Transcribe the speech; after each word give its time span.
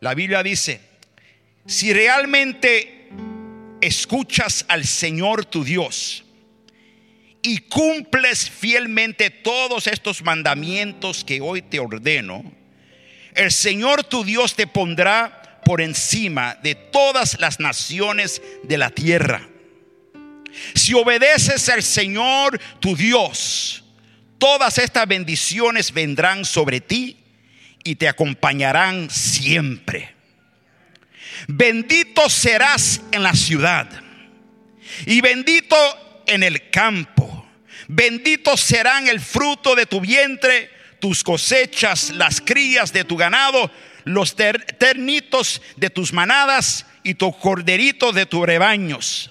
La 0.00 0.14
Biblia 0.14 0.42
dice, 0.42 0.80
si 1.66 1.92
realmente 1.92 3.10
escuchas 3.82 4.64
al 4.68 4.86
Señor 4.86 5.44
tu 5.44 5.62
Dios 5.62 6.24
y 7.42 7.58
cumples 7.58 8.48
fielmente 8.48 9.28
todos 9.28 9.86
estos 9.86 10.22
mandamientos 10.22 11.22
que 11.22 11.42
hoy 11.42 11.60
te 11.60 11.80
ordeno, 11.80 12.50
el 13.34 13.52
Señor 13.52 14.02
tu 14.02 14.24
Dios 14.24 14.56
te 14.56 14.66
pondrá 14.66 15.60
por 15.66 15.82
encima 15.82 16.56
de 16.62 16.74
todas 16.74 17.38
las 17.38 17.60
naciones 17.60 18.40
de 18.62 18.78
la 18.78 18.88
tierra. 18.88 19.46
Si 20.74 20.94
obedeces 20.94 21.68
al 21.68 21.82
Señor 21.82 22.58
tu 22.80 22.96
Dios, 22.96 23.84
todas 24.38 24.78
estas 24.78 25.06
bendiciones 25.06 25.92
vendrán 25.92 26.46
sobre 26.46 26.80
ti 26.80 27.19
y 27.84 27.96
te 27.96 28.08
acompañarán 28.08 29.10
siempre. 29.10 30.14
Bendito 31.48 32.28
serás 32.28 33.00
en 33.12 33.22
la 33.22 33.34
ciudad 33.34 33.88
y 35.06 35.20
bendito 35.20 35.76
en 36.26 36.42
el 36.42 36.70
campo. 36.70 37.46
Bendito 37.88 38.56
serán 38.56 39.08
el 39.08 39.20
fruto 39.20 39.74
de 39.74 39.86
tu 39.86 40.00
vientre, 40.00 40.70
tus 41.00 41.24
cosechas, 41.24 42.10
las 42.10 42.40
crías 42.40 42.92
de 42.92 43.04
tu 43.04 43.16
ganado, 43.16 43.70
los 44.04 44.36
ternitos 44.36 45.60
de 45.76 45.90
tus 45.90 46.12
manadas 46.12 46.86
y 47.02 47.14
tus 47.14 47.34
corderitos 47.36 48.14
de 48.14 48.26
tus 48.26 48.46
rebaños. 48.46 49.30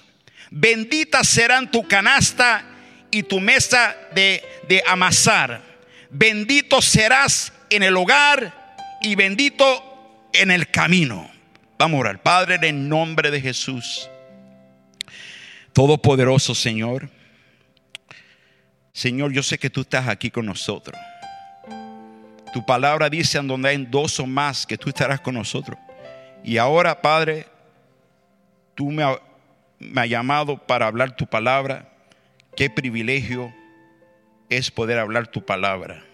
Benditas 0.50 1.28
serán 1.28 1.70
tu 1.70 1.86
canasta 1.86 2.64
y 3.10 3.22
tu 3.22 3.40
mesa 3.40 3.96
de, 4.14 4.44
de 4.68 4.82
amasar. 4.86 5.62
Bendito 6.10 6.82
serás 6.82 7.52
en 7.70 7.82
el 7.82 7.96
hogar 7.96 8.76
y 9.00 9.14
bendito 9.14 10.28
en 10.32 10.50
el 10.50 10.70
camino. 10.70 11.30
Vamos 11.78 11.98
a 11.98 12.00
orar. 12.00 12.22
Padre, 12.22 12.56
en 12.56 12.64
el 12.64 12.88
nombre 12.88 13.30
de 13.30 13.40
Jesús. 13.40 14.08
Todopoderoso 15.72 16.54
Señor. 16.54 17.08
Señor, 18.92 19.32
yo 19.32 19.42
sé 19.42 19.56
que 19.56 19.70
tú 19.70 19.82
estás 19.82 20.08
aquí 20.08 20.30
con 20.30 20.44
nosotros. 20.44 21.00
Tu 22.52 22.66
palabra 22.66 23.08
dice 23.08 23.38
en 23.38 23.46
donde 23.46 23.68
hay 23.68 23.86
dos 23.86 24.18
o 24.18 24.26
más 24.26 24.66
que 24.66 24.76
tú 24.76 24.88
estarás 24.88 25.20
con 25.20 25.34
nosotros. 25.34 25.78
Y 26.42 26.58
ahora, 26.58 27.00
Padre, 27.00 27.46
tú 28.74 28.90
me, 28.90 29.04
me 29.78 30.00
has 30.00 30.08
llamado 30.08 30.58
para 30.58 30.86
hablar 30.86 31.14
tu 31.14 31.26
palabra. 31.26 31.88
Qué 32.56 32.68
privilegio 32.68 33.54
es 34.48 34.70
poder 34.70 34.98
hablar 34.98 35.28
tu 35.28 35.44
palabra. 35.44 36.04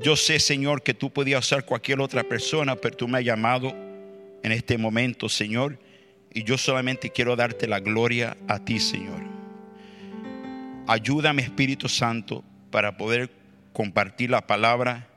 Yo 0.00 0.14
sé, 0.14 0.38
Señor, 0.38 0.82
que 0.82 0.94
tú 0.94 1.10
podías 1.10 1.44
usar 1.46 1.64
cualquier 1.64 2.00
otra 2.00 2.22
persona, 2.22 2.76
pero 2.76 2.96
tú 2.96 3.08
me 3.08 3.18
has 3.18 3.24
llamado 3.24 3.74
en 4.42 4.52
este 4.52 4.78
momento, 4.78 5.28
Señor, 5.28 5.78
y 6.32 6.44
yo 6.44 6.58
solamente 6.58 7.10
quiero 7.10 7.34
darte 7.34 7.66
la 7.66 7.80
gloria 7.80 8.36
a 8.46 8.58
ti, 8.58 8.78
Señor. 8.78 9.22
Ayúdame, 10.86 11.42
Espíritu 11.42 11.88
Santo, 11.88 12.44
para 12.70 12.96
poder 12.96 13.30
compartir 13.72 14.30
la 14.30 14.46
palabra 14.46 15.08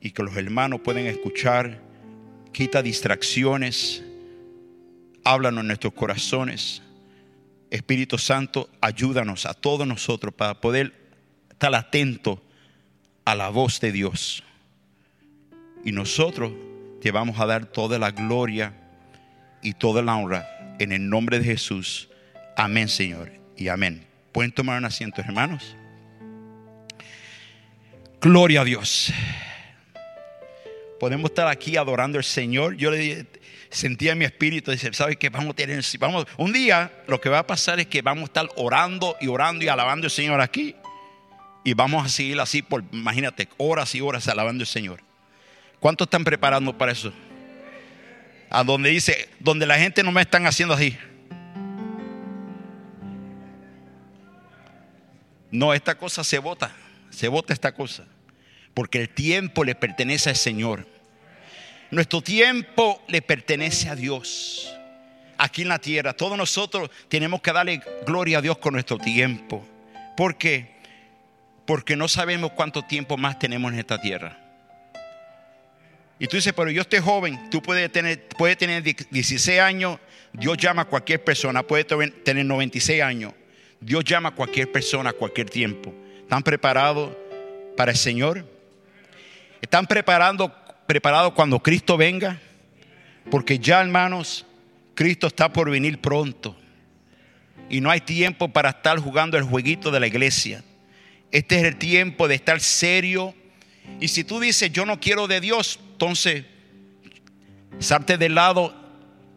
y 0.00 0.10
que 0.10 0.22
los 0.22 0.36
hermanos 0.36 0.80
puedan 0.82 1.06
escuchar. 1.06 1.80
Quita 2.52 2.82
distracciones, 2.82 4.02
háblanos 5.24 5.62
en 5.62 5.68
nuestros 5.68 5.92
corazones. 5.92 6.82
Espíritu 7.70 8.18
Santo, 8.18 8.68
ayúdanos 8.80 9.46
a 9.46 9.54
todos 9.54 9.86
nosotros 9.86 10.34
para 10.34 10.60
poder 10.60 10.92
estar 11.50 11.74
atentos 11.74 12.40
a 13.24 13.34
la 13.34 13.48
voz 13.48 13.80
de 13.80 13.92
Dios. 13.92 14.42
Y 15.84 15.92
nosotros 15.92 16.52
te 17.00 17.10
vamos 17.10 17.40
a 17.40 17.46
dar 17.46 17.66
toda 17.66 17.98
la 17.98 18.10
gloria 18.10 18.74
y 19.62 19.74
toda 19.74 20.02
la 20.02 20.16
honra 20.16 20.76
en 20.78 20.92
el 20.92 21.08
nombre 21.08 21.38
de 21.38 21.44
Jesús. 21.44 22.08
Amén, 22.56 22.88
Señor. 22.88 23.32
Y 23.56 23.68
amén. 23.68 24.06
¿Pueden 24.32 24.52
tomar 24.52 24.78
un 24.78 24.84
asiento, 24.84 25.20
hermanos? 25.20 25.76
Gloria 28.20 28.60
a 28.60 28.64
Dios. 28.64 29.12
Podemos 31.00 31.30
estar 31.30 31.48
aquí 31.48 31.76
adorando 31.76 32.18
al 32.18 32.24
Señor. 32.24 32.76
Yo 32.76 32.90
le 32.90 33.26
sentía 33.70 34.12
en 34.12 34.18
mi 34.18 34.24
espíritu, 34.24 34.70
dice, 34.70 34.92
¿sabes 34.92 35.16
qué? 35.16 35.28
Vamos 35.28 35.50
a 35.50 35.54
tener, 35.54 35.82
vamos, 35.98 36.26
un 36.36 36.52
día 36.52 36.92
lo 37.08 37.20
que 37.20 37.28
va 37.28 37.40
a 37.40 37.46
pasar 37.46 37.80
es 37.80 37.86
que 37.86 38.02
vamos 38.02 38.22
a 38.22 38.26
estar 38.26 38.48
orando 38.56 39.16
y 39.20 39.26
orando 39.26 39.64
y 39.64 39.68
alabando 39.68 40.06
al 40.06 40.10
Señor 40.10 40.40
aquí. 40.40 40.76
Y 41.64 41.74
vamos 41.74 42.04
a 42.04 42.08
seguir 42.08 42.40
así 42.40 42.62
por, 42.62 42.84
imagínate, 42.92 43.48
horas 43.56 43.94
y 43.94 44.00
horas 44.00 44.26
alabando 44.28 44.62
al 44.62 44.66
Señor. 44.66 45.00
¿Cuántos 45.78 46.06
están 46.06 46.24
preparando 46.24 46.76
para 46.76 46.92
eso? 46.92 47.12
A 48.50 48.64
donde 48.64 48.90
dice, 48.90 49.28
donde 49.38 49.66
la 49.66 49.78
gente 49.78 50.02
no 50.02 50.12
me 50.12 50.20
están 50.20 50.46
haciendo 50.46 50.74
así. 50.74 50.96
No, 55.50 55.74
esta 55.74 55.96
cosa 55.96 56.24
se 56.24 56.38
vota, 56.38 56.72
se 57.10 57.28
vota 57.28 57.52
esta 57.52 57.72
cosa. 57.74 58.04
Porque 58.74 58.98
el 58.98 59.08
tiempo 59.08 59.64
le 59.64 59.74
pertenece 59.74 60.30
al 60.30 60.36
Señor. 60.36 60.86
Nuestro 61.90 62.22
tiempo 62.22 63.02
le 63.06 63.20
pertenece 63.20 63.88
a 63.88 63.94
Dios. 63.94 64.74
Aquí 65.36 65.62
en 65.62 65.68
la 65.68 65.78
tierra, 65.78 66.14
todos 66.14 66.38
nosotros 66.38 66.90
tenemos 67.08 67.42
que 67.42 67.52
darle 67.52 67.82
gloria 68.06 68.38
a 68.38 68.40
Dios 68.40 68.58
con 68.58 68.72
nuestro 68.72 68.96
tiempo. 68.98 69.66
¿Por 70.16 70.36
qué? 70.38 70.71
Porque 71.66 71.96
no 71.96 72.08
sabemos 72.08 72.52
cuánto 72.52 72.82
tiempo 72.82 73.16
más 73.16 73.38
tenemos 73.38 73.72
en 73.72 73.78
esta 73.78 74.00
tierra. 74.00 74.38
Y 76.18 76.26
tú 76.28 76.36
dices, 76.36 76.52
pero 76.52 76.70
yo 76.70 76.82
estoy 76.82 77.00
joven, 77.00 77.50
tú 77.50 77.60
puedes 77.60 77.90
tener, 77.90 78.28
puedes 78.28 78.56
tener 78.56 78.82
16 78.82 79.60
años, 79.60 79.98
Dios 80.32 80.56
llama 80.56 80.82
a 80.82 80.84
cualquier 80.84 81.24
persona, 81.24 81.62
puede 81.62 81.84
tener 81.84 82.46
96 82.46 83.02
años, 83.02 83.34
Dios 83.80 84.04
llama 84.04 84.28
a 84.28 84.32
cualquier 84.32 84.70
persona 84.70 85.10
a 85.10 85.12
cualquier 85.12 85.50
tiempo. 85.50 85.92
¿Están 86.20 86.44
preparados 86.44 87.10
para 87.76 87.90
el 87.90 87.96
Señor? 87.96 88.46
¿Están 89.60 89.86
preparando, 89.86 90.54
preparados 90.86 91.32
cuando 91.32 91.60
Cristo 91.60 91.96
venga? 91.96 92.38
Porque 93.30 93.58
ya, 93.58 93.80
hermanos, 93.80 94.46
Cristo 94.94 95.26
está 95.26 95.52
por 95.52 95.70
venir 95.70 96.00
pronto. 96.00 96.56
Y 97.68 97.80
no 97.80 97.90
hay 97.90 98.00
tiempo 98.00 98.48
para 98.48 98.70
estar 98.70 98.98
jugando 98.98 99.36
el 99.36 99.44
jueguito 99.44 99.90
de 99.90 100.00
la 100.00 100.06
iglesia. 100.06 100.62
Este 101.32 101.58
es 101.58 101.64
el 101.64 101.76
tiempo 101.76 102.28
de 102.28 102.34
estar 102.34 102.60
serio. 102.60 103.34
Y 104.00 104.08
si 104.08 104.22
tú 104.22 104.38
dices, 104.38 104.70
yo 104.70 104.84
no 104.86 105.00
quiero 105.00 105.26
de 105.26 105.40
Dios, 105.40 105.80
entonces 105.92 106.44
salte 107.78 108.18
del 108.18 108.34
lado 108.34 108.74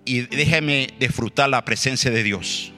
y 0.04 0.22
déjame 0.22 0.90
disfrutar 1.00 1.50
la 1.50 1.64
presencia 1.64 2.12
de 2.12 2.22
Dios. 2.22 2.74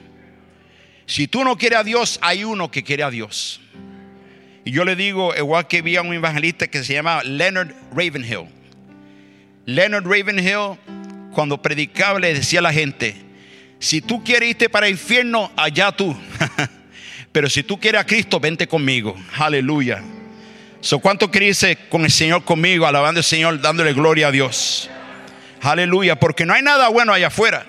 Si 1.06 1.26
tú 1.26 1.42
no 1.42 1.58
quieres 1.58 1.80
a 1.80 1.84
Dios, 1.84 2.18
hay 2.22 2.44
uno 2.44 2.70
que 2.70 2.84
quiere 2.84 3.02
a 3.02 3.10
Dios. 3.10 3.60
Y 4.64 4.70
yo 4.70 4.84
le 4.84 4.94
digo, 4.94 5.34
igual 5.34 5.66
que 5.66 5.82
vi 5.82 5.96
a 5.96 6.02
un 6.02 6.12
evangelista 6.14 6.68
que 6.68 6.84
se 6.84 6.92
llama 6.92 7.22
Leonard 7.24 7.74
Ravenhill. 7.90 8.46
Leonard 9.66 10.04
Ravenhill, 10.04 10.78
cuando 11.32 11.60
predicaba, 11.60 12.20
le 12.20 12.34
decía 12.34 12.60
a 12.60 12.62
la 12.62 12.72
gente: 12.72 13.16
Si 13.78 14.00
tú 14.00 14.22
quieres 14.22 14.50
irte 14.50 14.68
para 14.68 14.86
el 14.86 14.92
infierno, 14.92 15.50
allá 15.56 15.90
tú. 15.90 16.16
Pero 17.32 17.48
si 17.48 17.62
tú 17.62 17.78
quieres 17.78 18.00
a 18.00 18.06
Cristo, 18.06 18.40
vente 18.40 18.66
conmigo. 18.66 19.16
Aleluya. 19.36 20.02
So, 20.80 21.00
¿Cuánto 21.00 21.30
quieres 21.30 21.66
con 21.88 22.04
el 22.04 22.10
Señor 22.10 22.44
conmigo, 22.44 22.86
alabando 22.86 23.18
al 23.18 23.24
Señor, 23.24 23.60
dándole 23.60 23.92
gloria 23.92 24.28
a 24.28 24.30
Dios? 24.30 24.88
Aleluya, 25.60 26.18
porque 26.18 26.46
no 26.46 26.54
hay 26.54 26.62
nada 26.62 26.88
bueno 26.88 27.12
allá 27.12 27.26
afuera. 27.26 27.66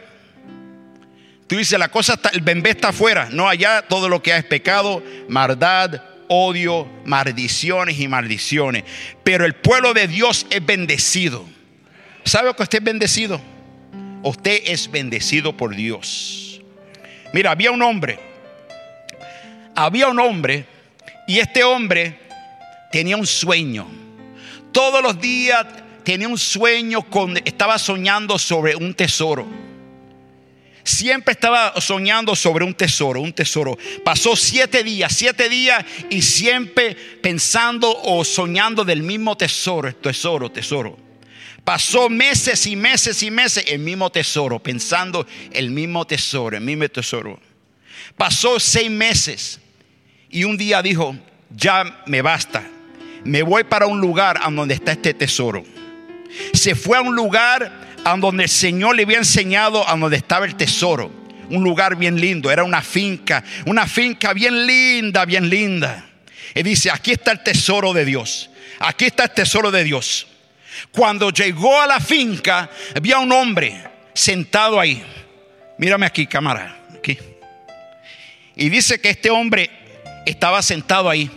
Tú 1.48 1.58
dices, 1.58 1.80
la 1.80 1.90
cosa 1.90 2.14
está, 2.14 2.30
el 2.30 2.42
bembé 2.42 2.69
está 2.69 2.90
afuera. 2.90 3.28
No, 3.31 3.50
allá 3.50 3.81
todo 3.81 4.08
lo 4.08 4.22
que 4.22 4.31
hay 4.31 4.40
es 4.40 4.46
pecado, 4.46 5.03
maldad, 5.28 6.00
odio, 6.28 6.88
maldiciones 7.06 8.00
y 8.00 8.08
maldiciones. 8.08 8.84
Pero 9.24 9.46
el 9.46 9.56
pueblo 9.56 9.96
de 9.96 10.08
Dios 10.08 10.46
es 10.52 10.64
bendecido. 10.64 11.44
¿Sabe 12.24 12.53
que 12.53 12.62
usted 12.62 12.78
es 12.78 12.84
bendecido? 12.84 13.42
Usted 14.22 14.62
es 14.66 14.92
bendecido 14.92 15.57
por 15.57 15.75
Dios. 15.75 16.62
Mira, 17.34 17.50
había 17.50 17.72
un 17.72 17.81
hombre 17.81 18.29
había 19.86 20.08
un 20.08 20.20
hombre 20.20 20.66
y 21.26 21.40
este 21.40 21.64
hombre 21.64 22.20
tenía 22.92 23.16
un 23.16 23.26
sueño. 23.26 23.88
Todos 24.74 25.02
los 25.02 25.20
días 25.22 25.66
tenía 26.04 26.28
un 26.28 26.38
sueño, 26.38 27.02
con, 27.04 27.38
estaba 27.38 27.80
soñando 27.80 28.38
sobre 28.38 28.76
un 28.76 28.94
tesoro. 28.94 29.48
Siempre 30.84 31.34
estaba 31.34 31.80
soñando 31.80 32.36
sobre 32.36 32.66
un 32.66 32.74
tesoro, 32.74 33.22
un 33.22 33.31
tesoro. 33.31 33.78
Pasó 34.04 34.36
siete 34.36 34.84
días, 34.84 35.16
siete 35.16 35.48
días 35.48 35.86
y 36.10 36.22
siempre 36.22 36.96
pensando 37.22 37.96
o 38.04 38.25
soñando 38.25 38.84
del 38.84 39.02
mismo 39.02 39.38
tesoro, 39.38 39.96
tesoro, 39.96 40.52
tesoro. 40.52 40.98
Pasó 41.64 42.10
meses 42.10 42.66
y 42.66 42.75
meses 42.75 43.22
y 43.24 43.32
meses 43.32 43.64
el 43.68 43.80
mismo 43.80 44.10
tesoro, 44.12 44.60
pensando 44.60 45.25
el 45.52 45.70
mismo 45.70 46.06
tesoro, 46.06 46.58
el 46.58 46.64
mismo 46.64 46.90
tesoro. 46.90 47.40
Pasó 48.18 48.60
seis 48.60 48.90
meses 48.90 49.60
y 50.30 50.44
un 50.44 50.58
día 50.58 50.81
dijo, 50.81 51.16
ya 51.56 52.04
me 52.06 52.22
basta, 52.22 52.64
me 53.24 53.42
voy 53.42 53.64
para 53.64 53.88
un 53.88 54.00
lugar 54.00 54.40
a 54.42 54.50
donde 54.50 54.76
está 54.76 54.92
este 54.92 55.14
tesoro. 55.14 55.64
se 56.54 56.76
fue 56.76 56.98
a 56.98 57.02
un 57.02 57.16
lugar 57.16 57.72
a 58.04 58.16
donde 58.18 58.44
el 58.44 58.50
Señor 58.50 58.96
le 58.96 59.04
había 59.04 59.18
enseñado 59.18 59.88
a 59.88 59.96
donde 59.96 60.18
estaba 60.18 60.46
el 60.46 60.56
tesoro. 60.56 61.12
Un 61.50 61.64
lugar 61.64 61.96
bien 61.96 62.20
lindo, 62.22 62.52
era 62.52 62.64
una 62.64 62.81
finca, 62.81 63.44
una 63.66 63.88
finca 63.88 64.34
bien 64.34 64.68
linda, 64.68 65.26
bien 65.26 65.50
linda. 65.50 66.06
Y 66.54 66.62
dice, 66.62 66.92
aquí 66.92 67.12
está 67.12 67.32
el 67.32 67.44
tesoro 67.44 67.92
de 67.92 68.06
Dios. 68.06 68.52
Aquí 68.80 69.06
está 69.06 69.24
el 69.24 69.32
tesoro 69.32 69.72
de 69.72 69.84
Dios. 69.84 70.28
Cuando 70.92 71.32
llegó 71.32 71.82
a 71.82 71.88
la 71.88 72.00
finca, 72.00 72.70
había 72.96 73.18
un 73.18 73.32
hombre 73.32 73.84
sentado 74.14 74.80
ahí. 74.80 75.04
Mírame 75.80 76.06
aquí, 76.06 76.28
cámara. 76.28 76.78
Aquí. 76.96 77.18
Y 78.56 78.70
dice 78.70 79.02
que 79.02 79.10
este 79.10 79.32
hombre 79.32 79.70
estaba 80.30 80.62
sentado 80.62 81.10
ahí. 81.10 81.30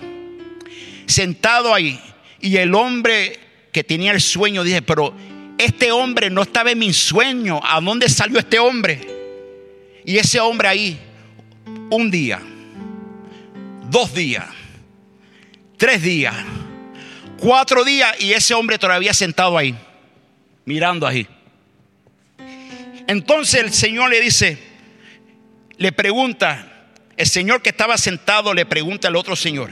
Sentado 1.06 1.74
ahí. 1.74 2.00
Y 2.40 2.56
el 2.56 2.74
hombre 2.74 3.38
que 3.72 3.84
tenía 3.84 4.12
el 4.12 4.20
sueño 4.20 4.62
dice, 4.62 4.82
pero 4.82 5.14
este 5.58 5.92
hombre 5.92 6.30
no 6.30 6.42
estaba 6.42 6.70
en 6.70 6.78
mi 6.78 6.92
sueño. 6.92 7.60
¿A 7.62 7.80
dónde 7.80 8.08
salió 8.08 8.38
este 8.38 8.58
hombre? 8.58 9.00
Y 10.04 10.16
ese 10.18 10.40
hombre 10.40 10.68
ahí, 10.68 10.98
un 11.90 12.10
día, 12.10 12.40
dos 13.88 14.12
días, 14.12 14.46
tres 15.76 16.02
días, 16.02 16.34
cuatro 17.38 17.84
días 17.84 18.20
y 18.20 18.32
ese 18.32 18.54
hombre 18.54 18.78
todavía 18.78 19.14
sentado 19.14 19.56
ahí, 19.56 19.76
mirando 20.64 21.06
ahí. 21.06 21.26
Entonces 23.06 23.62
el 23.62 23.72
Señor 23.72 24.10
le 24.10 24.20
dice, 24.20 24.58
le 25.76 25.92
pregunta, 25.92 26.71
el 27.22 27.28
Señor 27.28 27.62
que 27.62 27.70
estaba 27.70 27.96
sentado 27.98 28.52
le 28.52 28.66
pregunta 28.66 29.06
al 29.06 29.14
otro 29.14 29.36
Señor, 29.36 29.70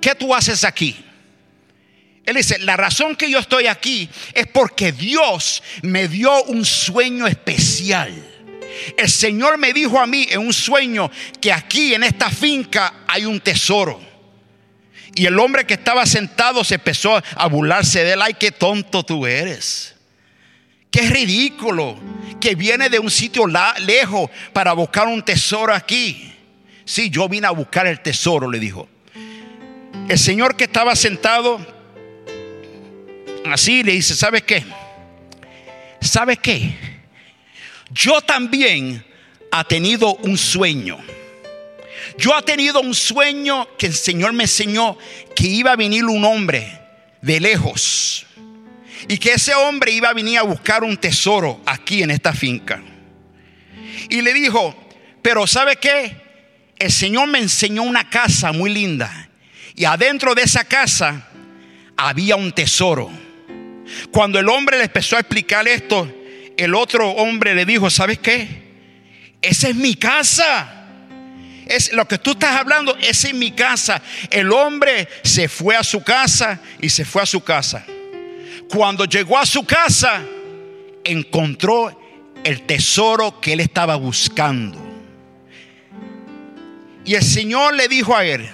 ¿qué 0.00 0.14
tú 0.14 0.34
haces 0.34 0.64
aquí? 0.64 0.96
Él 2.24 2.36
dice, 2.36 2.58
la 2.60 2.78
razón 2.78 3.14
que 3.14 3.30
yo 3.30 3.38
estoy 3.38 3.66
aquí 3.66 4.08
es 4.32 4.46
porque 4.46 4.90
Dios 4.92 5.62
me 5.82 6.08
dio 6.08 6.44
un 6.44 6.64
sueño 6.64 7.26
especial. 7.26 8.10
El 8.96 9.10
Señor 9.10 9.58
me 9.58 9.74
dijo 9.74 10.00
a 10.00 10.06
mí 10.06 10.28
en 10.30 10.40
un 10.40 10.54
sueño 10.54 11.10
que 11.42 11.52
aquí 11.52 11.92
en 11.92 12.04
esta 12.04 12.30
finca 12.30 13.04
hay 13.06 13.26
un 13.26 13.38
tesoro. 13.38 14.00
Y 15.14 15.26
el 15.26 15.38
hombre 15.38 15.66
que 15.66 15.74
estaba 15.74 16.06
sentado 16.06 16.64
se 16.64 16.76
empezó 16.76 17.22
a 17.36 17.48
burlarse 17.48 18.02
de 18.02 18.12
él. 18.12 18.22
Ay, 18.22 18.32
qué 18.40 18.50
tonto 18.50 19.02
tú 19.02 19.26
eres. 19.26 19.94
Qué 20.90 21.02
ridículo 21.02 21.98
que 22.40 22.54
viene 22.54 22.88
de 22.88 22.98
un 22.98 23.10
sitio 23.10 23.44
lejos 23.46 24.30
para 24.54 24.72
buscar 24.72 25.06
un 25.06 25.22
tesoro 25.22 25.74
aquí. 25.74 26.28
Sí, 26.88 27.10
yo 27.10 27.28
vine 27.28 27.46
a 27.46 27.50
buscar 27.50 27.86
el 27.86 28.00
tesoro, 28.00 28.50
le 28.50 28.58
dijo. 28.58 28.88
El 30.08 30.18
señor 30.18 30.56
que 30.56 30.64
estaba 30.64 30.96
sentado 30.96 31.60
así 33.44 33.82
le 33.82 33.92
dice, 33.92 34.14
¿sabes 34.14 34.42
qué? 34.44 34.64
¿Sabes 36.00 36.38
qué? 36.38 36.74
Yo 37.90 38.22
también 38.22 39.04
ha 39.50 39.64
tenido 39.64 40.14
un 40.14 40.38
sueño. 40.38 40.96
Yo 42.16 42.34
ha 42.34 42.40
tenido 42.40 42.80
un 42.80 42.94
sueño 42.94 43.68
que 43.76 43.84
el 43.84 43.94
Señor 43.94 44.32
me 44.32 44.44
enseñó 44.44 44.96
que 45.36 45.46
iba 45.46 45.72
a 45.72 45.76
venir 45.76 46.06
un 46.06 46.24
hombre 46.24 46.80
de 47.20 47.38
lejos 47.38 48.24
y 49.08 49.18
que 49.18 49.34
ese 49.34 49.54
hombre 49.54 49.92
iba 49.92 50.08
a 50.08 50.14
venir 50.14 50.38
a 50.38 50.42
buscar 50.42 50.84
un 50.84 50.96
tesoro 50.96 51.60
aquí 51.66 52.02
en 52.02 52.12
esta 52.12 52.32
finca. 52.32 52.82
Y 54.08 54.22
le 54.22 54.32
dijo, 54.32 54.74
pero 55.20 55.46
¿sabe 55.46 55.76
qué? 55.76 56.27
El 56.78 56.92
Señor 56.92 57.26
me 57.28 57.38
enseñó 57.38 57.82
una 57.82 58.08
casa 58.08 58.52
muy 58.52 58.70
linda 58.70 59.28
y 59.74 59.84
adentro 59.84 60.34
de 60.34 60.42
esa 60.42 60.64
casa 60.64 61.28
había 61.96 62.36
un 62.36 62.52
tesoro. 62.52 63.10
Cuando 64.12 64.38
el 64.38 64.48
hombre 64.48 64.78
le 64.78 64.84
empezó 64.84 65.16
a 65.16 65.20
explicar 65.20 65.66
esto, 65.66 66.12
el 66.56 66.74
otro 66.74 67.10
hombre 67.10 67.54
le 67.54 67.64
dijo, 67.64 67.90
¿sabes 67.90 68.18
qué? 68.18 68.68
Esa 69.42 69.68
es 69.68 69.74
mi 69.74 69.94
casa. 69.94 70.74
Es 71.66 71.92
lo 71.92 72.08
que 72.08 72.18
tú 72.18 72.32
estás 72.32 72.56
hablando, 72.56 72.96
esa 72.96 73.28
es 73.28 73.34
mi 73.34 73.50
casa. 73.50 74.00
El 74.30 74.52
hombre 74.52 75.08
se 75.22 75.48
fue 75.48 75.76
a 75.76 75.84
su 75.84 76.02
casa 76.02 76.60
y 76.80 76.88
se 76.88 77.04
fue 77.04 77.22
a 77.22 77.26
su 77.26 77.42
casa. 77.42 77.84
Cuando 78.70 79.04
llegó 79.04 79.38
a 79.38 79.46
su 79.46 79.64
casa, 79.64 80.22
encontró 81.04 82.00
el 82.44 82.62
tesoro 82.62 83.40
que 83.40 83.52
él 83.52 83.60
estaba 83.60 83.96
buscando. 83.96 84.87
Y 87.08 87.14
el 87.14 87.24
Señor 87.24 87.74
le 87.74 87.88
dijo 87.88 88.14
a 88.14 88.22
él, 88.22 88.46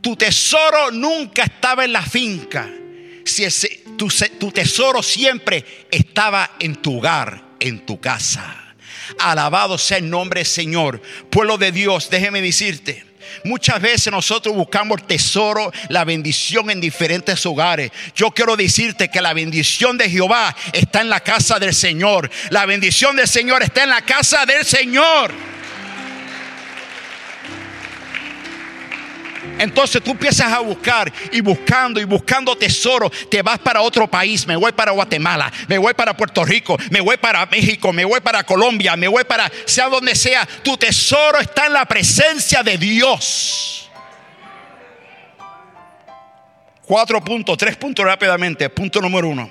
tu 0.00 0.16
tesoro 0.16 0.90
nunca 0.90 1.44
estaba 1.44 1.84
en 1.84 1.92
la 1.92 2.02
finca. 2.02 2.68
Si 3.24 3.44
ese, 3.44 3.84
tu, 3.96 4.50
tesoro 4.50 5.04
siempre 5.04 5.86
estaba 5.88 6.56
en 6.58 6.74
tu 6.74 6.98
hogar, 6.98 7.40
en 7.60 7.86
tu 7.86 8.00
casa. 8.00 8.74
Alabado 9.20 9.78
sea 9.78 9.98
el 9.98 10.10
nombre 10.10 10.40
del 10.40 10.48
Señor. 10.48 11.00
Pueblo 11.30 11.58
de 11.58 11.70
Dios, 11.70 12.10
déjeme 12.10 12.42
decirte. 12.42 13.04
Muchas 13.44 13.80
veces 13.80 14.12
nosotros 14.12 14.56
buscamos 14.56 15.06
tesoro, 15.06 15.70
la 15.88 16.04
bendición 16.04 16.70
en 16.70 16.80
diferentes 16.80 17.46
hogares. 17.46 17.92
Yo 18.16 18.32
quiero 18.32 18.56
decirte 18.56 19.10
que 19.10 19.20
la 19.20 19.32
bendición 19.32 19.96
de 19.96 20.10
Jehová 20.10 20.56
está 20.72 21.02
en 21.02 21.08
la 21.08 21.20
casa 21.20 21.60
del 21.60 21.72
Señor. 21.72 22.28
La 22.50 22.66
bendición 22.66 23.14
del 23.14 23.28
Señor 23.28 23.62
está 23.62 23.84
en 23.84 23.90
la 23.90 24.02
casa 24.02 24.44
del 24.44 24.64
Señor. 24.64 25.32
Entonces 29.58 30.02
tú 30.02 30.12
empiezas 30.12 30.52
a 30.52 30.60
buscar 30.60 31.12
y 31.32 31.40
buscando 31.40 32.00
y 32.00 32.04
buscando 32.04 32.56
tesoro. 32.56 33.10
Te 33.30 33.42
vas 33.42 33.58
para 33.58 33.80
otro 33.80 34.08
país. 34.08 34.46
Me 34.46 34.56
voy 34.56 34.72
para 34.72 34.92
Guatemala, 34.92 35.52
me 35.68 35.78
voy 35.78 35.94
para 35.94 36.16
Puerto 36.16 36.44
Rico, 36.44 36.76
me 36.90 37.00
voy 37.00 37.16
para 37.16 37.44
México, 37.46 37.92
me 37.92 38.04
voy 38.04 38.20
para 38.20 38.44
Colombia, 38.44 38.96
me 38.96 39.08
voy 39.08 39.24
para 39.24 39.50
sea 39.64 39.88
donde 39.88 40.14
sea. 40.14 40.46
Tu 40.62 40.76
tesoro 40.76 41.40
está 41.40 41.66
en 41.66 41.72
la 41.72 41.84
presencia 41.86 42.62
de 42.62 42.76
Dios. 42.78 43.90
Cuatro 46.86 47.22
puntos, 47.24 47.58
tres 47.58 47.76
puntos 47.76 48.04
rápidamente. 48.04 48.68
Punto 48.70 49.00
número 49.00 49.28
uno. 49.28 49.50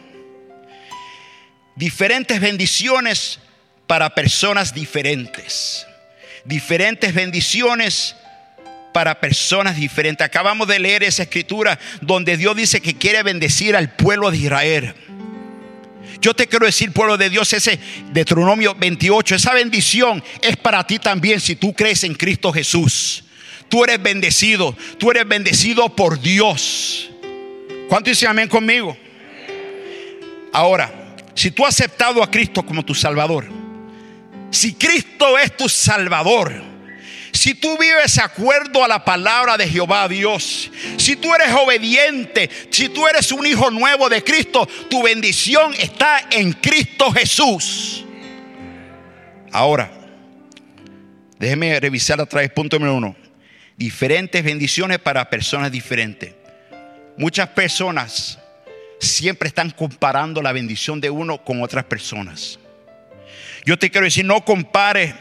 Diferentes 1.75 2.40
bendiciones 2.40 3.40
para 3.88 4.10
personas 4.12 4.74
diferentes. 4.74 5.86
Diferentes 6.46 7.13
bendiciones 7.13 8.16
para 8.95 9.19
personas 9.19 9.75
diferentes. 9.75 10.24
Acabamos 10.24 10.69
de 10.69 10.80
leer 10.80 11.03
esa 11.03 11.24
escritura 11.24 11.77
donde 12.00 12.38
Dios 12.38 12.56
dice 12.56 12.80
que 12.80 12.94
quiere 12.94 13.24
bendecir 13.24 13.75
al 13.75 13.94
pueblo 13.94 14.31
de 14.31 14.38
Israel. 14.38 14.95
Yo 16.21 16.33
te 16.33 16.47
quiero 16.47 16.65
decir, 16.65 16.94
pueblo 16.94 17.18
de 17.18 17.30
Dios, 17.30 17.51
ese 17.51 17.77
Deuteronomio 18.13 18.73
28, 18.73 19.35
esa 19.35 19.54
bendición 19.54 20.23
es 20.42 20.56
para 20.56 20.87
ti 20.87 20.97
también 20.97 21.42
si 21.42 21.57
tú 21.57 21.73
crees 21.73 22.06
en 22.06 22.14
Cristo 22.14 22.54
Jesús. 22.54 23.25
Tú 23.68 23.83
eres 23.83 24.02
bendecido, 24.02 24.73
tú 24.97 25.11
eres 25.11 25.28
bendecido 25.28 25.94
por 25.94 26.21
Dios. 26.21 27.09
¿Cuánto 27.90 28.09
dicen 28.09 28.30
amén 28.30 28.47
conmigo? 28.47 28.95
Ahora, 30.54 31.18
si 31.33 31.52
tú 31.52 31.66
has 31.66 31.75
aceptado 31.75 32.23
a 32.23 32.31
Cristo 32.31 32.66
como 32.66 32.85
tu 32.85 32.95
Salvador, 32.95 33.45
si 34.52 34.73
Cristo 34.75 35.37
es 35.37 35.57
tu 35.57 35.68
Salvador, 35.68 36.75
si 37.45 37.54
tú 37.54 37.78
vives 37.78 38.18
acuerdo 38.18 38.83
a 38.83 38.87
la 38.87 39.06
palabra 39.06 39.56
de 39.56 39.69
Jehová 39.69 40.07
Dios, 40.07 40.71
si 40.97 41.16
tú 41.16 41.31
eres 41.35 41.54
obediente, 41.54 42.49
si 42.71 42.90
tú 42.90 43.06
eres 43.07 43.31
un 43.31 43.45
hijo 43.45 43.69
nuevo 43.69 44.09
de 44.09 44.23
Cristo, 44.23 44.68
tu 44.90 45.04
bendición 45.04 45.71
está 45.78 46.21
en 46.31 46.54
Cristo 46.54 47.11
Jesús. 47.11 48.04
Ahora, 49.52 49.92
déjeme 51.37 51.80
revisar 51.80 52.19
otra 52.19 52.42
vez 52.42 52.49
punto 52.49 52.80
número 52.80 52.95
uno. 52.95 53.16
Diferentes 53.78 54.44
bendiciones 54.44 54.97
para 54.97 55.30
personas 55.30 55.71
diferentes. 55.71 56.33
Muchas 57.16 57.49
personas 57.49 58.40
siempre 58.99 59.49
están 59.49 59.69
comparando 59.69 60.42
la 60.42 60.52
bendición 60.52 60.99
de 60.99 61.11
uno 61.11 61.44
con 61.44 61.61
otras 61.61 61.83
personas. 61.83 62.57
Yo 63.68 63.78
te 63.78 63.92
quiero 63.92 64.06
decir, 64.06 64.25
no 64.25 64.44
compare 64.44 65.14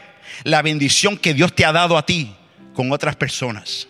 la 0.43 0.61
bendición 0.61 1.17
que 1.17 1.33
Dios 1.33 1.53
te 1.55 1.65
ha 1.65 1.71
dado 1.71 1.97
a 1.97 2.05
ti 2.05 2.35
con 2.73 2.91
otras 2.91 3.15
personas. 3.15 3.87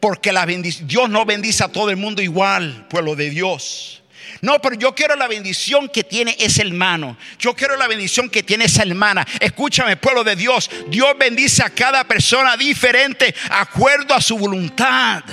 Porque 0.00 0.32
la 0.32 0.46
Dios 0.46 1.10
no 1.10 1.24
bendice 1.24 1.64
a 1.64 1.68
todo 1.68 1.90
el 1.90 1.96
mundo 1.96 2.22
igual, 2.22 2.86
pueblo 2.88 3.14
de 3.14 3.30
Dios. 3.30 4.02
No, 4.40 4.60
pero 4.60 4.76
yo 4.76 4.94
quiero 4.94 5.16
la 5.16 5.28
bendición 5.28 5.88
que 5.88 6.04
tiene 6.04 6.36
ese 6.38 6.62
hermano. 6.62 7.16
Yo 7.38 7.54
quiero 7.54 7.76
la 7.76 7.86
bendición 7.86 8.28
que 8.28 8.42
tiene 8.42 8.66
esa 8.66 8.82
hermana. 8.82 9.26
Escúchame, 9.40 9.96
pueblo 9.96 10.24
de 10.24 10.36
Dios. 10.36 10.70
Dios 10.88 11.16
bendice 11.18 11.62
a 11.62 11.70
cada 11.70 12.04
persona 12.04 12.56
diferente, 12.56 13.34
acuerdo 13.50 14.14
a 14.14 14.20
su 14.20 14.36
voluntad. 14.36 15.24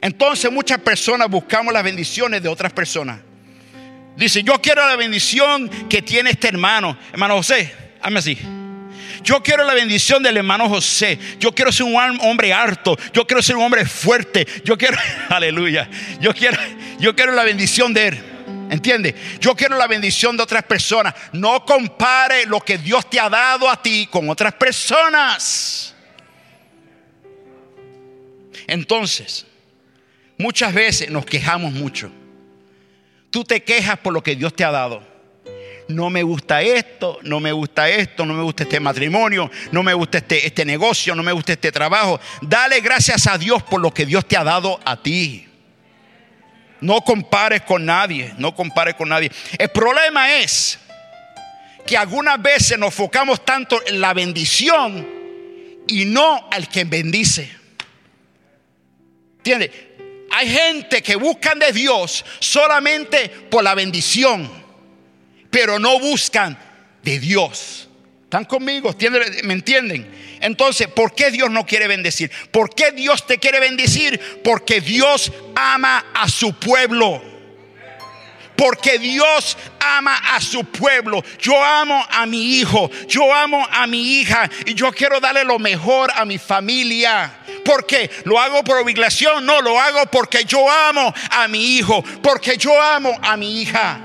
Entonces 0.00 0.50
muchas 0.52 0.78
personas 0.78 1.28
buscamos 1.28 1.72
las 1.72 1.82
bendiciones 1.82 2.42
de 2.42 2.48
otras 2.48 2.72
personas. 2.72 3.20
Dice, 4.18 4.42
yo 4.42 4.60
quiero 4.60 4.84
la 4.84 4.96
bendición 4.96 5.68
que 5.88 6.02
tiene 6.02 6.30
este 6.30 6.48
hermano. 6.48 6.98
Hermano 7.12 7.36
José, 7.36 7.72
hazme 8.02 8.18
así. 8.18 8.36
Yo 9.22 9.40
quiero 9.44 9.62
la 9.62 9.74
bendición 9.74 10.24
del 10.24 10.36
hermano 10.36 10.68
José. 10.68 11.16
Yo 11.38 11.54
quiero 11.54 11.70
ser 11.70 11.86
un 11.86 11.96
hombre 12.22 12.52
harto. 12.52 12.98
Yo 13.12 13.24
quiero 13.24 13.40
ser 13.40 13.54
un 13.54 13.62
hombre 13.62 13.86
fuerte. 13.86 14.44
Yo 14.64 14.76
quiero, 14.76 14.96
aleluya. 15.28 15.88
Yo 16.20 16.34
quiero, 16.34 16.58
Yo 16.98 17.14
quiero 17.14 17.30
la 17.30 17.44
bendición 17.44 17.94
de 17.94 18.08
Él. 18.08 18.18
¿Entiende? 18.70 19.14
Yo 19.38 19.54
quiero 19.54 19.76
la 19.76 19.86
bendición 19.86 20.36
de 20.36 20.42
otras 20.42 20.64
personas. 20.64 21.14
No 21.32 21.64
compare 21.64 22.44
lo 22.46 22.60
que 22.60 22.76
Dios 22.76 23.08
te 23.08 23.20
ha 23.20 23.30
dado 23.30 23.70
a 23.70 23.80
ti 23.80 24.08
con 24.10 24.28
otras 24.28 24.52
personas. 24.54 25.94
Entonces, 28.66 29.46
muchas 30.36 30.74
veces 30.74 31.08
nos 31.08 31.24
quejamos 31.24 31.72
mucho. 31.72 32.10
Tú 33.30 33.44
te 33.44 33.62
quejas 33.62 33.98
por 33.98 34.12
lo 34.12 34.22
que 34.22 34.36
Dios 34.36 34.54
te 34.54 34.64
ha 34.64 34.70
dado. 34.70 35.02
No 35.88 36.10
me 36.10 36.22
gusta 36.22 36.60
esto, 36.60 37.18
no 37.22 37.40
me 37.40 37.50
gusta 37.50 37.88
esto, 37.88 38.26
no 38.26 38.34
me 38.34 38.42
gusta 38.42 38.64
este 38.64 38.78
matrimonio, 38.78 39.50
no 39.72 39.82
me 39.82 39.94
gusta 39.94 40.18
este, 40.18 40.46
este 40.46 40.64
negocio, 40.66 41.14
no 41.14 41.22
me 41.22 41.32
gusta 41.32 41.52
este 41.52 41.72
trabajo. 41.72 42.20
Dale 42.42 42.80
gracias 42.80 43.26
a 43.26 43.38
Dios 43.38 43.62
por 43.62 43.80
lo 43.80 43.92
que 43.92 44.04
Dios 44.04 44.26
te 44.26 44.36
ha 44.36 44.44
dado 44.44 44.78
a 44.84 45.02
ti. 45.02 45.48
No 46.80 47.00
compares 47.00 47.62
con 47.62 47.86
nadie, 47.86 48.34
no 48.36 48.54
compares 48.54 48.94
con 48.94 49.08
nadie. 49.08 49.32
El 49.58 49.70
problema 49.70 50.36
es 50.36 50.78
que 51.86 51.96
algunas 51.96 52.40
veces 52.40 52.78
nos 52.78 52.88
enfocamos 52.88 53.44
tanto 53.44 53.80
en 53.86 54.00
la 54.00 54.12
bendición 54.12 55.08
y 55.86 56.04
no 56.04 56.48
al 56.52 56.68
que 56.68 56.84
bendice. 56.84 57.50
¿Entiendes? 59.38 59.70
Hay 60.30 60.50
gente 60.50 61.02
que 61.02 61.16
buscan 61.16 61.58
de 61.58 61.72
Dios 61.72 62.24
solamente 62.38 63.28
por 63.28 63.64
la 63.64 63.74
bendición, 63.74 64.50
pero 65.50 65.78
no 65.78 65.98
buscan 65.98 66.58
de 67.02 67.18
Dios. 67.18 67.88
¿Están 68.24 68.44
conmigo? 68.44 68.94
¿Me 69.44 69.54
entienden? 69.54 70.06
Entonces, 70.40 70.88
¿por 70.88 71.14
qué 71.14 71.30
Dios 71.30 71.50
no 71.50 71.64
quiere 71.64 71.88
bendecir? 71.88 72.30
¿Por 72.50 72.74
qué 72.74 72.92
Dios 72.92 73.26
te 73.26 73.38
quiere 73.38 73.58
bendecir? 73.58 74.42
Porque 74.44 74.82
Dios 74.82 75.32
ama 75.54 76.06
a 76.12 76.28
su 76.28 76.52
pueblo. 76.52 77.37
Porque 78.58 78.98
Dios 78.98 79.56
ama 79.78 80.16
a 80.34 80.40
su 80.40 80.64
pueblo. 80.64 81.22
Yo 81.40 81.64
amo 81.64 82.04
a 82.10 82.26
mi 82.26 82.56
hijo. 82.56 82.90
Yo 83.06 83.32
amo 83.32 83.64
a 83.70 83.86
mi 83.86 84.18
hija. 84.18 84.50
Y 84.66 84.74
yo 84.74 84.90
quiero 84.90 85.20
darle 85.20 85.44
lo 85.44 85.60
mejor 85.60 86.10
a 86.12 86.24
mi 86.24 86.38
familia. 86.38 87.38
Porque 87.64 88.10
lo 88.24 88.36
hago 88.40 88.64
por 88.64 88.78
obligación. 88.78 89.46
No, 89.46 89.62
lo 89.62 89.78
hago 89.78 90.06
porque 90.06 90.44
yo 90.44 90.68
amo 90.68 91.14
a 91.30 91.46
mi 91.46 91.76
hijo. 91.76 92.02
Porque 92.20 92.56
yo 92.56 92.82
amo 92.82 93.16
a 93.22 93.36
mi 93.36 93.62
hija. 93.62 94.00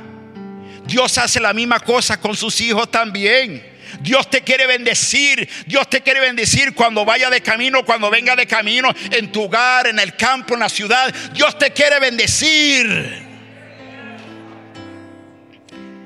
Dios 0.86 1.18
hace 1.18 1.40
la 1.40 1.54
misma 1.54 1.80
cosa 1.80 2.22
con 2.22 2.36
sus 2.36 2.62
hijos 2.62 2.92
también. 2.92 3.74
Dios 4.02 4.30
te 4.30 4.42
quiere 4.42 4.68
bendecir. 4.68 5.50
Dios 5.66 5.90
te 5.90 6.02
quiere 6.02 6.20
bendecir 6.20 6.76
cuando 6.76 7.04
vaya 7.06 7.32
de 7.32 7.42
camino, 7.42 7.84
cuando 7.84 8.12
venga 8.12 8.36
de 8.36 8.46
camino, 8.46 8.94
en 9.10 9.32
tu 9.32 9.46
hogar, 9.46 9.88
en 9.88 9.98
el 9.98 10.16
campo, 10.16 10.54
en 10.54 10.60
la 10.60 10.70
ciudad. 10.70 11.12
Dios 11.34 11.58
te 11.58 11.72
quiere 11.72 12.00
bendecir. 12.00 13.33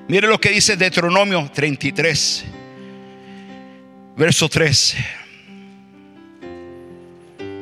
Mire 0.08 0.28
lo 0.28 0.40
que 0.40 0.50
dice 0.50 0.78
Deuteronomio 0.78 1.52
33, 1.54 2.46
verso 4.16 4.48
3. 4.48 4.96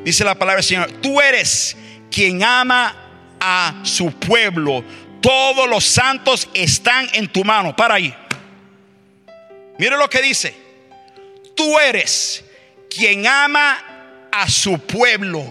Dice 0.04 0.24
la 0.24 0.36
palabra 0.36 0.58
del 0.58 0.64
Señor, 0.64 0.92
tú 1.02 1.20
eres 1.20 1.76
quien 2.12 2.44
ama 2.44 2.96
a 3.40 3.82
su 3.82 4.12
pueblo. 4.12 4.84
Todos 5.22 5.68
los 5.68 5.84
santos 5.84 6.48
están 6.54 7.10
en 7.14 7.28
tu 7.28 7.44
mano. 7.44 7.76
Para 7.76 7.96
ahí. 7.96 8.16
Mire 9.80 9.98
lo 9.98 10.08
que 10.08 10.22
dice. 10.22 10.56
Tú 11.56 11.80
eres 11.80 12.46
quien 12.96 13.26
ama 13.26 14.28
a 14.32 14.48
su 14.48 14.78
pueblo. 14.78 15.44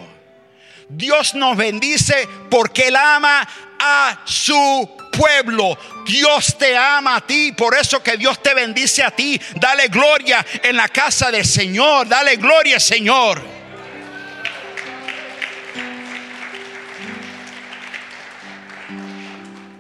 Dios 0.88 1.34
nos 1.34 1.56
bendice 1.56 2.28
porque 2.48 2.86
Él 2.86 2.94
ama 2.94 3.48
a 3.80 4.20
su 4.24 4.54
pueblo. 4.56 5.03
Dios 6.06 6.56
te 6.58 6.76
ama 6.76 7.16
a 7.16 7.26
ti, 7.26 7.52
por 7.52 7.74
eso 7.76 8.02
que 8.02 8.16
Dios 8.16 8.42
te 8.42 8.54
bendice 8.54 9.02
a 9.02 9.10
ti. 9.10 9.40
Dale 9.56 9.88
gloria 9.88 10.44
en 10.62 10.76
la 10.76 10.88
casa 10.88 11.30
del 11.30 11.44
Señor. 11.44 12.08
Dale 12.08 12.36
gloria, 12.36 12.78
Señor. 12.78 13.42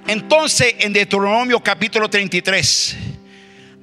Entonces, 0.06 0.74
en 0.80 0.92
Deuteronomio 0.92 1.60
capítulo 1.60 2.10
33 2.10 2.96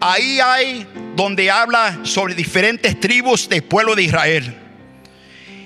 Ahí 0.04 0.40
hay 0.40 0.88
donde 1.16 1.52
habla 1.52 2.00
sobre 2.02 2.34
diferentes 2.34 3.00
tribus 3.00 3.48
del 3.48 3.64
pueblo 3.64 3.96
de 3.96 4.02
Israel. 4.02 4.56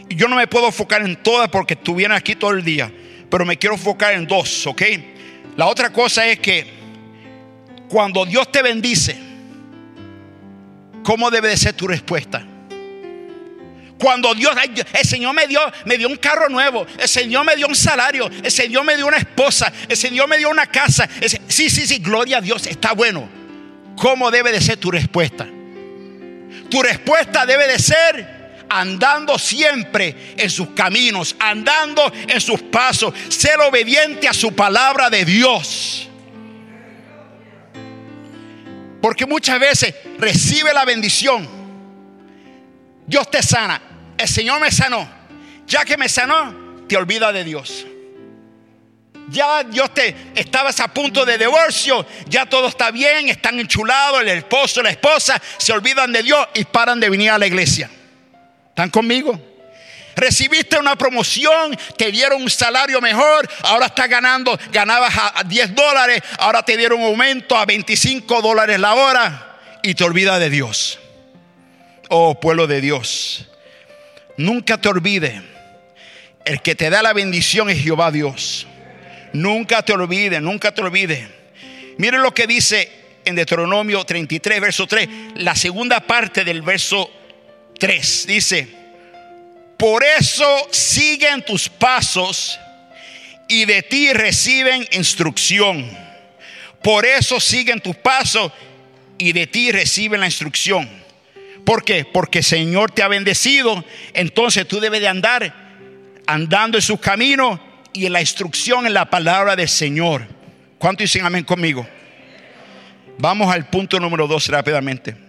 Yo 0.09 0.27
no 0.27 0.35
me 0.35 0.45
puedo 0.45 0.65
enfocar 0.67 1.01
en 1.03 1.15
todas 1.15 1.47
porque 1.47 1.75
estuvieron 1.75 2.17
aquí 2.17 2.35
todo 2.35 2.51
el 2.51 2.61
día, 2.61 2.91
pero 3.29 3.45
me 3.45 3.57
quiero 3.57 3.75
enfocar 3.75 4.13
en 4.13 4.27
dos, 4.27 4.67
¿ok? 4.67 4.81
La 5.57 5.67
otra 5.67 5.91
cosa 5.91 6.25
es 6.27 6.39
que 6.39 6.65
cuando 7.89 8.25
Dios 8.25 8.51
te 8.51 8.61
bendice, 8.61 9.15
¿cómo 11.03 11.31
debe 11.31 11.49
de 11.49 11.57
ser 11.57 11.73
tu 11.73 11.87
respuesta? 11.87 12.45
Cuando 13.97 14.35
Dios, 14.35 14.53
el 14.93 15.05
Señor 15.05 15.33
me 15.33 15.47
dio, 15.47 15.61
me 15.85 15.97
dio 15.97 16.09
un 16.09 16.17
carro 16.17 16.49
nuevo, 16.49 16.85
el 16.99 17.07
Señor 17.07 17.45
me 17.45 17.55
dio 17.55 17.67
un 17.67 17.75
salario, 17.75 18.29
el 18.43 18.51
Señor 18.51 18.83
me 18.83 18.97
dio 18.97 19.07
una 19.07 19.17
esposa, 19.17 19.71
el 19.87 19.95
Señor 19.95 20.27
me 20.27 20.37
dio 20.37 20.49
una 20.49 20.65
casa. 20.67 21.07
sí, 21.47 21.69
sí, 21.69 21.87
sí, 21.87 21.99
gloria 21.99 22.39
a 22.39 22.41
Dios, 22.41 22.67
está 22.67 22.93
bueno. 22.93 23.29
¿Cómo 23.95 24.29
debe 24.29 24.51
de 24.51 24.59
ser 24.59 24.77
tu 24.77 24.91
respuesta? 24.91 25.47
Tu 26.69 26.81
respuesta 26.81 27.45
debe 27.45 27.67
de 27.67 27.79
ser 27.79 28.34
andando 28.75 29.39
siempre 29.39 30.33
en 30.37 30.49
sus 30.49 30.69
caminos, 30.69 31.35
andando 31.39 32.11
en 32.27 32.41
sus 32.41 32.61
pasos, 32.61 33.13
ser 33.29 33.59
obediente 33.61 34.27
a 34.27 34.33
su 34.33 34.53
palabra 34.53 35.09
de 35.09 35.23
Dios. 35.23 36.09
Porque 39.01 39.25
muchas 39.25 39.59
veces 39.59 39.95
recibe 40.17 40.73
la 40.73 40.83
bendición. 40.83 41.47
Dios 43.07 43.29
te 43.31 43.41
sana. 43.41 43.81
El 44.17 44.27
Señor 44.27 44.59
me 44.59 44.71
sanó. 44.71 45.07
Ya 45.67 45.85
que 45.85 45.95
me 45.95 46.09
sanó, 46.09 46.83
te 46.87 46.97
olvida 46.97 47.31
de 47.31 47.43
Dios. 47.43 47.85
Ya 49.29 49.63
Dios 49.63 49.93
te 49.93 50.15
estabas 50.35 50.79
a 50.79 50.93
punto 50.93 51.25
de 51.25 51.37
divorcio, 51.37 52.05
ya 52.27 52.45
todo 52.45 52.67
está 52.67 52.91
bien, 52.91 53.27
están 53.29 53.59
enchulados, 53.59 54.21
el 54.21 54.29
esposo, 54.29 54.83
la 54.83 54.91
esposa, 54.91 55.41
se 55.57 55.73
olvidan 55.73 56.11
de 56.11 56.21
Dios 56.21 56.47
y 56.53 56.63
paran 56.65 56.99
de 56.99 57.09
venir 57.09 57.31
a 57.31 57.39
la 57.39 57.47
iglesia. 57.47 57.89
¿Están 58.75 58.89
conmigo? 58.89 59.39
Recibiste 60.17 60.77
una 60.77 60.97
promoción, 60.97 61.77
te 61.97 62.11
dieron 62.11 62.41
un 62.41 62.49
salario 62.49 62.99
mejor, 62.99 63.49
ahora 63.63 63.85
estás 63.85 64.09
ganando, 64.09 64.59
ganabas 64.69 65.13
a 65.15 65.43
10 65.45 65.73
dólares, 65.73 66.21
ahora 66.39 66.61
te 66.61 66.75
dieron 66.75 66.99
un 66.99 67.05
aumento 67.05 67.55
a 67.55 67.65
25 67.65 68.41
dólares 68.41 68.77
la 68.77 68.95
hora 68.95 69.59
y 69.81 69.93
te 69.95 70.03
olvidas 70.03 70.41
de 70.41 70.49
Dios. 70.49 70.99
Oh 72.09 72.37
pueblo 72.37 72.67
de 72.67 72.81
Dios, 72.81 73.47
nunca 74.35 74.77
te 74.77 74.89
olvides, 74.89 75.41
el 76.43 76.61
que 76.61 76.75
te 76.75 76.89
da 76.89 77.01
la 77.01 77.13
bendición 77.13 77.69
es 77.69 77.81
Jehová 77.81 78.11
Dios. 78.11 78.67
Nunca 79.31 79.83
te 79.83 79.93
olvides, 79.93 80.41
nunca 80.41 80.73
te 80.73 80.81
olvides. 80.81 81.29
Miren 81.97 82.21
lo 82.21 82.33
que 82.33 82.45
dice 82.45 82.91
en 83.23 83.35
Deuteronomio 83.35 84.03
33, 84.03 84.59
verso 84.59 84.85
3, 84.85 85.07
la 85.35 85.55
segunda 85.55 86.01
parte 86.01 86.43
del 86.43 86.61
verso 86.61 87.09
3. 87.79 88.27
Dice, 88.27 88.67
por 89.77 90.03
eso 90.03 90.45
siguen 90.71 91.43
tus 91.43 91.69
pasos 91.69 92.59
y 93.47 93.65
de 93.65 93.81
ti 93.81 94.13
reciben 94.13 94.87
instrucción. 94.91 95.89
Por 96.81 97.05
eso 97.05 97.39
siguen 97.39 97.81
tus 97.81 97.95
pasos 97.95 98.51
y 99.17 99.33
de 99.33 99.47
ti 99.47 99.71
reciben 99.71 100.19
la 100.19 100.27
instrucción. 100.27 100.89
¿Por 101.65 101.83
qué? 101.83 102.05
Porque 102.05 102.39
el 102.39 102.43
Señor 102.43 102.91
te 102.91 103.01
ha 103.01 103.07
bendecido, 103.07 103.83
entonces 104.13 104.67
tú 104.67 104.79
debes 104.79 105.01
de 105.01 105.07
andar 105.07 105.53
andando 106.27 106.77
en 106.77 106.81
sus 106.81 106.99
caminos 106.99 107.59
y 107.91 108.05
en 108.05 108.13
la 108.13 108.21
instrucción 108.21 108.85
en 108.85 108.93
la 108.93 109.09
palabra 109.09 109.55
del 109.55 109.69
Señor. 109.69 110.27
¿Cuánto 110.77 111.03
dicen 111.03 111.25
amén 111.25 111.43
conmigo? 111.43 111.87
Vamos 113.17 113.51
al 113.51 113.67
punto 113.69 113.99
número 113.99 114.27
dos 114.27 114.47
rápidamente. 114.47 115.24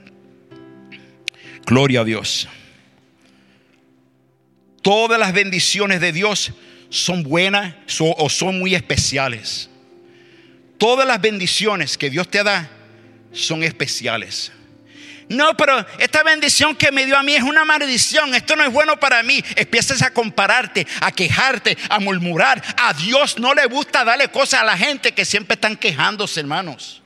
Gloria 1.66 2.00
a 2.00 2.04
Dios. 2.04 2.49
Todas 4.82 5.18
las 5.18 5.32
bendiciones 5.32 6.00
de 6.00 6.12
Dios 6.12 6.52
son 6.90 7.25
buenas 7.25 7.75
o 7.99 8.30
son 8.30 8.61
muy 8.61 8.75
especiales. 8.75 9.68
Todas 10.78 11.06
las 11.06 11.20
bendiciones 11.20 11.99
que 11.99 12.08
Dios 12.08 12.28
te 12.28 12.44
da 12.44 12.70
son 13.32 13.64
especiales. 13.64 14.52
No, 15.28 15.56
pero 15.56 15.85
esta 15.99 16.23
bendición 16.23 16.76
que 16.76 16.92
me 16.92 17.04
dio 17.04 17.18
a 17.18 17.23
mí 17.23 17.35
es 17.35 17.42
una 17.42 17.64
maldición. 17.64 18.32
Esto 18.35 18.54
no 18.54 18.62
es 18.62 18.73
bueno 18.73 18.99
para 19.00 19.25
mí. 19.25 19.42
Empiezas 19.56 20.02
a 20.02 20.12
compararte, 20.12 20.87
a 21.00 21.11
quejarte, 21.11 21.76
a 21.88 21.99
murmurar. 21.99 22.62
A 22.76 22.92
Dios 22.92 23.38
no 23.38 23.52
le 23.52 23.66
gusta 23.66 24.04
darle 24.04 24.28
cosas 24.28 24.61
a 24.61 24.64
la 24.64 24.78
gente 24.78 25.12
que 25.12 25.25
siempre 25.25 25.54
están 25.54 25.76
quejándose, 25.76 26.38
hermanos. 26.38 27.02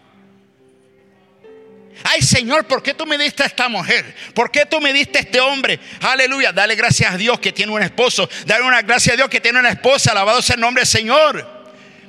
Ay 2.05 2.23
Señor, 2.23 2.67
¿por 2.67 2.83
qué 2.83 2.95
tú 2.95 3.07
me 3.07 3.19
diste 3.19 3.43
a 3.43 3.47
esta 3.47 3.69
mujer? 3.69 4.15
¿Por 4.35 4.51
qué 4.51 4.67
tú 4.67 4.81
me 4.81 4.93
diste 4.93 5.19
a 5.19 5.21
este 5.23 5.41
hombre? 5.41 5.79
Aleluya, 6.01 6.53
dale 6.53 6.75
gracias 6.75 7.13
a 7.13 7.17
Dios 7.17 7.39
que 7.41 7.53
tiene 7.53 7.73
un 7.73 7.83
esposo. 7.83 8.29
Dale 8.47 8.65
una 8.65 8.83
gracia 8.83 9.13
a 9.13 9.17
Dios 9.17 9.29
que 9.29 9.41
tiene 9.41 9.59
una 9.59 9.71
esposa. 9.71 10.13
Alabado 10.13 10.41
sea 10.43 10.55
el 10.55 10.61
nombre 10.61 10.83
del 10.83 10.89
Señor. 10.89 11.61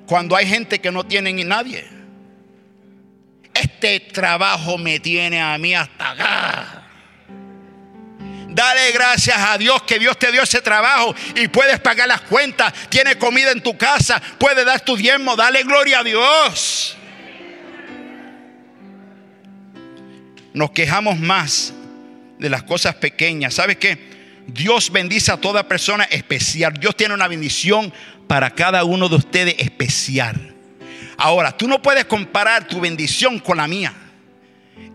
cuando 0.06 0.36
hay 0.36 0.46
gente 0.46 0.80
que 0.80 0.92
no 0.92 1.06
tiene 1.06 1.32
ni 1.32 1.44
nadie. 1.44 1.88
Este 3.54 4.00
trabajo 4.00 4.78
me 4.78 5.00
tiene 5.00 5.42
a 5.42 5.58
mí 5.58 5.74
hasta 5.74 6.12
acá. 6.12 6.82
Dale 8.50 8.92
gracias 8.92 9.38
a 9.38 9.58
Dios 9.58 9.82
que 9.84 9.98
Dios 9.98 10.20
te 10.20 10.32
dio 10.32 10.44
ese 10.44 10.62
trabajo 10.62 11.16
y 11.36 11.48
puedes 11.48 11.80
pagar 11.80 12.10
las 12.10 12.22
cuentas, 12.22 12.74
tienes 12.90 13.16
comida 13.16 13.52
en 13.52 13.62
tu 13.62 13.78
casa, 13.78 14.22
puedes 14.38 14.66
dar 14.66 14.82
tu 14.82 14.98
diezmo, 14.98 15.38
dale 15.38 15.64
gloria 15.64 16.00
a 16.00 16.04
Dios. 16.04 16.98
Nos 20.54 20.72
quejamos 20.72 21.20
más 21.20 21.74
de 22.40 22.50
las 22.50 22.64
cosas 22.64 22.96
pequeñas. 22.96 23.54
¿Sabes 23.54 23.78
qué? 23.78 23.98
Dios 24.48 24.92
bendice 24.92 25.32
a 25.32 25.38
toda 25.38 25.68
persona 25.68 26.04
especial. 26.06 26.74
Dios 26.74 26.96
tiene 26.96 27.14
una 27.14 27.28
bendición 27.28 27.94
para 28.28 28.50
cada 28.52 28.84
uno 28.84 29.08
de 29.08 29.16
ustedes 29.16 29.56
especial. 29.60 30.56
Ahora, 31.18 31.56
tú 31.56 31.68
no 31.68 31.82
puedes 31.82 32.06
comparar 32.06 32.68
tu 32.68 32.82
bendición 32.82 33.40
con 33.40 33.58
la 33.58 33.68
mía. 33.68 33.94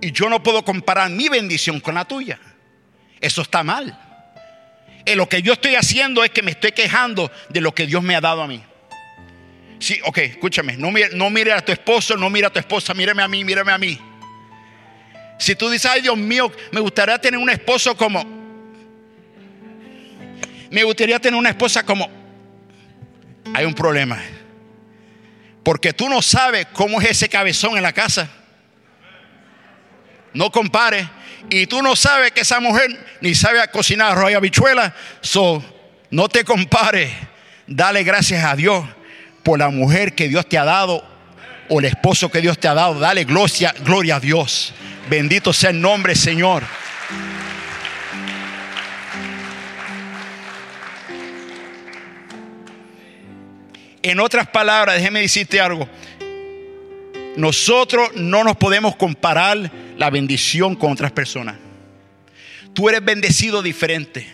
Y 0.00 0.12
yo 0.12 0.28
no 0.28 0.42
puedo 0.42 0.64
comparar 0.64 1.10
mi 1.10 1.28
bendición 1.28 1.80
con 1.80 1.94
la 1.94 2.04
tuya. 2.04 2.38
Eso 3.20 3.42
está 3.42 3.62
mal. 3.62 3.98
Eh, 5.04 5.14
lo 5.14 5.28
que 5.28 5.40
yo 5.40 5.52
estoy 5.52 5.76
haciendo 5.76 6.24
es 6.24 6.30
que 6.30 6.42
me 6.42 6.50
estoy 6.50 6.72
quejando 6.72 7.30
de 7.48 7.60
lo 7.60 7.74
que 7.74 7.86
Dios 7.86 8.02
me 8.02 8.16
ha 8.16 8.20
dado 8.20 8.42
a 8.42 8.48
mí. 8.48 8.62
Sí, 9.78 9.98
ok, 10.04 10.18
escúchame. 10.18 10.76
No 10.76 10.90
mire, 10.90 11.10
no 11.12 11.30
mire 11.30 11.52
a 11.52 11.64
tu 11.64 11.72
esposo, 11.72 12.16
no 12.16 12.28
mire 12.28 12.46
a 12.46 12.50
tu 12.50 12.58
esposa, 12.58 12.92
míreme 12.92 13.22
a 13.22 13.28
mí, 13.28 13.44
míreme 13.44 13.72
a 13.72 13.78
mí. 13.78 13.98
Si 15.38 15.54
tú 15.54 15.68
dices, 15.68 15.90
ay 15.90 16.00
Dios 16.00 16.16
mío, 16.16 16.50
me 16.72 16.80
gustaría 16.80 17.18
tener 17.18 17.38
un 17.38 17.50
esposo 17.50 17.96
como... 17.96 18.36
Me 20.70 20.82
gustaría 20.82 21.18
tener 21.18 21.38
una 21.38 21.50
esposa 21.50 21.84
como... 21.84 22.08
Hay 23.54 23.64
un 23.64 23.74
problema. 23.74 24.20
Porque 25.62 25.92
tú 25.92 26.08
no 26.08 26.22
sabes 26.22 26.66
cómo 26.72 27.00
es 27.00 27.10
ese 27.10 27.28
cabezón 27.28 27.76
en 27.76 27.82
la 27.82 27.92
casa. 27.92 28.28
No 30.32 30.50
compare. 30.50 31.08
Y 31.50 31.66
tú 31.66 31.82
no 31.82 31.96
sabes 31.96 32.32
que 32.32 32.40
esa 32.40 32.60
mujer 32.60 32.88
ni 33.20 33.34
sabe 33.34 33.60
cocinar 33.68 34.12
arroz 34.12 34.30
y 34.30 34.34
habichuela. 34.34 34.94
So, 35.20 35.64
no 36.10 36.28
te 36.28 36.44
compare. 36.44 37.10
Dale 37.66 38.04
gracias 38.04 38.44
a 38.44 38.54
Dios 38.54 38.84
por 39.42 39.58
la 39.58 39.70
mujer 39.70 40.14
que 40.14 40.28
Dios 40.28 40.48
te 40.48 40.58
ha 40.58 40.64
dado 40.64 41.04
o 41.68 41.80
el 41.80 41.86
esposo 41.86 42.30
que 42.30 42.40
Dios 42.40 42.58
te 42.58 42.68
ha 42.68 42.74
dado. 42.74 42.98
Dale 42.98 43.24
gloria, 43.24 43.74
gloria 43.84 44.16
a 44.16 44.20
Dios. 44.20 44.74
Bendito 45.08 45.52
sea 45.52 45.70
el 45.70 45.80
nombre, 45.80 46.14
Señor. 46.14 46.64
En 54.02 54.20
otras 54.20 54.48
palabras, 54.48 54.96
déjeme 54.96 55.20
decirte 55.20 55.60
algo. 55.60 55.88
Nosotros 57.36 58.10
no 58.14 58.44
nos 58.44 58.56
podemos 58.56 58.96
comparar 58.96 59.70
la 59.96 60.10
bendición 60.10 60.74
con 60.74 60.92
otras 60.92 61.12
personas. 61.12 61.56
Tú 62.72 62.88
eres 62.88 63.04
bendecido 63.04 63.62
diferente. 63.62 64.26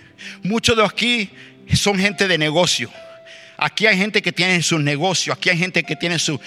Muchos 0.42 0.76
de 0.76 0.84
aquí 0.84 1.30
son 1.74 1.98
gente 1.98 2.28
de 2.28 2.38
negocio. 2.38 2.90
Aquí 3.64 3.86
hay 3.86 3.96
gente 3.96 4.20
que 4.22 4.32
tiene 4.32 4.60
sus 4.60 4.80
negocios, 4.80 5.36
aquí 5.36 5.48
hay 5.48 5.56
gente 5.56 5.84
que 5.84 5.94
tiene 5.94 6.18
su, 6.18 6.40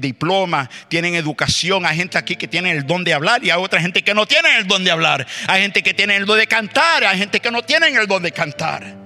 diploma, 0.00 0.70
tienen 0.88 1.14
educación, 1.14 1.84
hay 1.84 1.94
gente 1.94 2.16
aquí 2.16 2.36
que 2.36 2.48
tiene 2.48 2.70
el 2.70 2.86
don 2.86 3.04
de 3.04 3.12
hablar 3.12 3.44
y 3.44 3.50
hay 3.50 3.62
otra 3.62 3.82
gente 3.82 4.02
que 4.02 4.14
no 4.14 4.24
tiene 4.24 4.56
el 4.56 4.66
don 4.66 4.82
de 4.82 4.90
hablar. 4.90 5.26
Hay 5.46 5.60
gente 5.60 5.82
que 5.82 5.92
tiene 5.92 6.16
el 6.16 6.24
don 6.24 6.38
de 6.38 6.46
cantar, 6.46 7.04
hay 7.04 7.18
gente 7.18 7.38
que 7.38 7.50
no 7.50 7.60
tiene 7.60 7.88
el 7.88 8.06
don 8.06 8.22
de 8.22 8.32
cantar. 8.32 8.96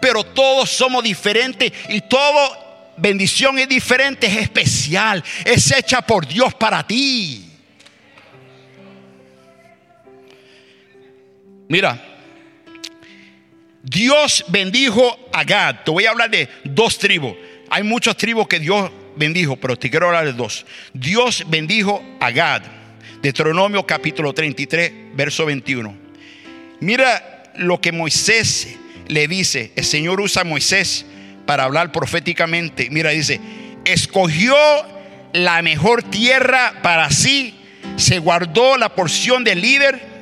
Pero 0.00 0.24
todos 0.24 0.70
somos 0.70 1.04
diferentes 1.04 1.70
y 1.90 2.00
todo 2.00 2.94
bendición 2.96 3.58
es 3.58 3.68
diferente, 3.68 4.26
es 4.26 4.38
especial, 4.38 5.22
es 5.44 5.70
hecha 5.70 6.00
por 6.00 6.26
Dios 6.26 6.54
para 6.54 6.82
ti. 6.86 7.44
Mira, 11.68 12.17
Dios 13.88 14.44
bendijo 14.48 15.18
a 15.32 15.44
Gad. 15.44 15.76
Te 15.84 15.90
voy 15.90 16.04
a 16.04 16.10
hablar 16.10 16.30
de 16.30 16.48
dos 16.64 16.98
tribus. 16.98 17.34
Hay 17.70 17.82
muchas 17.82 18.16
tribus 18.16 18.46
que 18.46 18.58
Dios 18.58 18.90
bendijo, 19.16 19.56
pero 19.56 19.76
te 19.76 19.90
quiero 19.90 20.08
hablar 20.08 20.26
de 20.26 20.32
dos. 20.34 20.66
Dios 20.92 21.44
bendijo 21.48 22.02
a 22.20 22.30
Gad. 22.30 22.62
Deuteronomio 23.22 23.86
capítulo 23.86 24.32
33, 24.34 24.92
verso 25.14 25.46
21. 25.46 25.96
Mira 26.80 27.44
lo 27.56 27.80
que 27.80 27.90
Moisés 27.92 28.76
le 29.08 29.26
dice. 29.26 29.72
El 29.74 29.84
Señor 29.84 30.20
usa 30.20 30.42
a 30.42 30.44
Moisés 30.44 31.06
para 31.46 31.64
hablar 31.64 31.90
proféticamente. 31.90 32.90
Mira, 32.90 33.10
dice, 33.10 33.40
escogió 33.86 34.54
la 35.32 35.62
mejor 35.62 36.02
tierra 36.02 36.80
para 36.82 37.10
sí, 37.10 37.54
se 37.96 38.18
guardó 38.18 38.76
la 38.76 38.94
porción 38.94 39.44
del 39.44 39.62
líder 39.62 40.17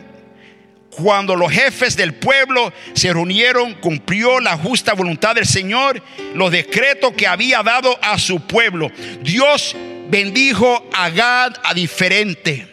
cuando 0.96 1.36
los 1.36 1.52
jefes 1.52 1.94
del 1.96 2.14
pueblo 2.14 2.72
se 2.94 3.12
reunieron, 3.12 3.74
cumplió 3.74 4.40
la 4.40 4.56
justa 4.56 4.94
voluntad 4.94 5.34
del 5.34 5.44
Señor, 5.44 6.02
los 6.34 6.50
decretos 6.50 7.12
que 7.12 7.26
había 7.26 7.62
dado 7.62 7.98
a 8.02 8.18
su 8.18 8.40
pueblo. 8.40 8.90
Dios 9.22 9.76
bendijo 10.08 10.88
a 10.94 11.10
Gad 11.10 11.56
a 11.62 11.74
diferente. 11.74 12.66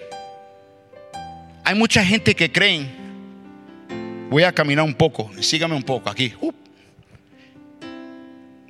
Hay 1.65 1.75
mucha 1.75 2.05
gente 2.05 2.33
que 2.33 2.51
creen. 2.51 3.03
Voy 4.29 4.43
a 4.43 4.53
caminar 4.53 4.85
un 4.85 4.93
poco, 4.93 5.29
sígame 5.41 5.75
un 5.75 5.83
poco 5.83 6.09
aquí. 6.09 6.33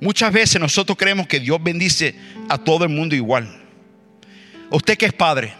Muchas 0.00 0.32
veces 0.32 0.60
nosotros 0.60 0.98
creemos 0.98 1.28
que 1.28 1.38
Dios 1.38 1.62
bendice 1.62 2.14
a 2.48 2.58
todo 2.58 2.84
el 2.84 2.90
mundo 2.90 3.14
igual. 3.14 3.62
Usted 4.70 4.98
que 4.98 5.06
es 5.06 5.12
padre, 5.12 5.54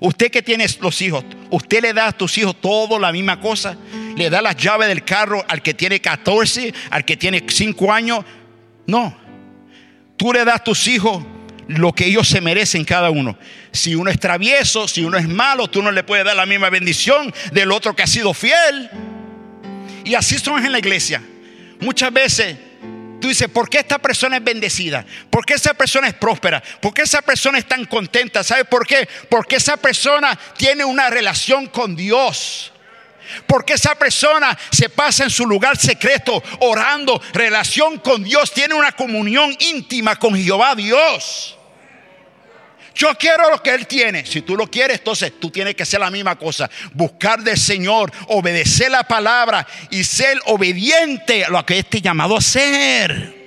Usted 0.00 0.30
que 0.30 0.42
tiene 0.42 0.66
los 0.80 1.02
hijos, 1.02 1.24
usted 1.50 1.82
le 1.82 1.92
da 1.92 2.08
a 2.08 2.12
tus 2.12 2.38
hijos 2.38 2.60
todo 2.60 2.98
la 2.98 3.10
misma 3.12 3.40
cosa. 3.40 3.76
Le 4.16 4.30
da 4.30 4.40
las 4.40 4.56
llaves 4.56 4.88
del 4.88 5.04
carro 5.04 5.44
al 5.48 5.62
que 5.62 5.74
tiene 5.74 6.00
14, 6.00 6.72
al 6.90 7.04
que 7.04 7.16
tiene 7.16 7.44
5 7.46 7.92
años. 7.92 8.24
No. 8.86 9.16
Tú 10.16 10.32
le 10.32 10.44
das 10.44 10.56
a 10.56 10.64
tus 10.64 10.86
hijos 10.88 11.22
lo 11.68 11.92
que 11.92 12.06
ellos 12.06 12.28
se 12.28 12.40
merecen 12.40 12.84
cada 12.84 13.10
uno. 13.10 13.36
Si 13.72 13.94
uno 13.94 14.10
es 14.10 14.18
travieso, 14.18 14.88
si 14.88 15.04
uno 15.04 15.18
es 15.18 15.28
malo, 15.28 15.68
tú 15.68 15.82
no 15.82 15.92
le 15.92 16.02
puedes 16.02 16.24
dar 16.24 16.36
la 16.36 16.46
misma 16.46 16.70
bendición 16.70 17.32
del 17.52 17.72
otro 17.72 17.94
que 17.94 18.02
ha 18.02 18.06
sido 18.06 18.34
fiel. 18.34 18.90
Y 20.04 20.14
así 20.14 20.38
somos 20.38 20.64
en 20.64 20.72
la 20.72 20.78
iglesia. 20.78 21.22
Muchas 21.80 22.12
veces 22.12 22.56
Tú 23.20 23.28
dices, 23.28 23.48
¿por 23.48 23.68
qué 23.68 23.78
esta 23.78 23.98
persona 23.98 24.36
es 24.36 24.44
bendecida? 24.44 25.04
¿Por 25.30 25.44
qué 25.44 25.54
esa 25.54 25.74
persona 25.74 26.08
es 26.08 26.14
próspera? 26.14 26.62
¿Por 26.80 26.94
qué 26.94 27.02
esa 27.02 27.20
persona 27.20 27.58
es 27.58 27.66
tan 27.66 27.84
contenta? 27.84 28.44
¿Sabes 28.44 28.64
por 28.66 28.86
qué? 28.86 29.08
Porque 29.28 29.56
esa 29.56 29.76
persona 29.76 30.38
tiene 30.56 30.84
una 30.84 31.10
relación 31.10 31.66
con 31.66 31.96
Dios. 31.96 32.72
Porque 33.46 33.74
esa 33.74 33.94
persona 33.96 34.56
se 34.70 34.88
pasa 34.88 35.24
en 35.24 35.30
su 35.30 35.46
lugar 35.46 35.76
secreto 35.76 36.42
orando, 36.60 37.20
relación 37.32 37.98
con 37.98 38.22
Dios, 38.22 38.52
tiene 38.52 38.74
una 38.74 38.92
comunión 38.92 39.54
íntima 39.58 40.16
con 40.16 40.34
Jehová 40.34 40.74
Dios. 40.74 41.57
Yo 42.98 43.14
quiero 43.14 43.48
lo 43.48 43.62
que 43.62 43.72
Él 43.72 43.86
tiene. 43.86 44.26
Si 44.26 44.42
tú 44.42 44.56
lo 44.56 44.66
quieres, 44.66 44.98
entonces 44.98 45.32
tú 45.38 45.50
tienes 45.50 45.76
que 45.76 45.84
hacer 45.84 46.00
la 46.00 46.10
misma 46.10 46.36
cosa. 46.36 46.68
Buscar 46.94 47.40
del 47.44 47.56
Señor, 47.56 48.10
obedecer 48.26 48.90
la 48.90 49.04
palabra 49.04 49.64
y 49.88 50.02
ser 50.02 50.36
obediente 50.46 51.44
a 51.44 51.48
lo 51.48 51.64
que 51.64 51.78
este 51.78 52.00
llamado 52.00 52.36
a 52.36 52.40
ser. 52.40 53.38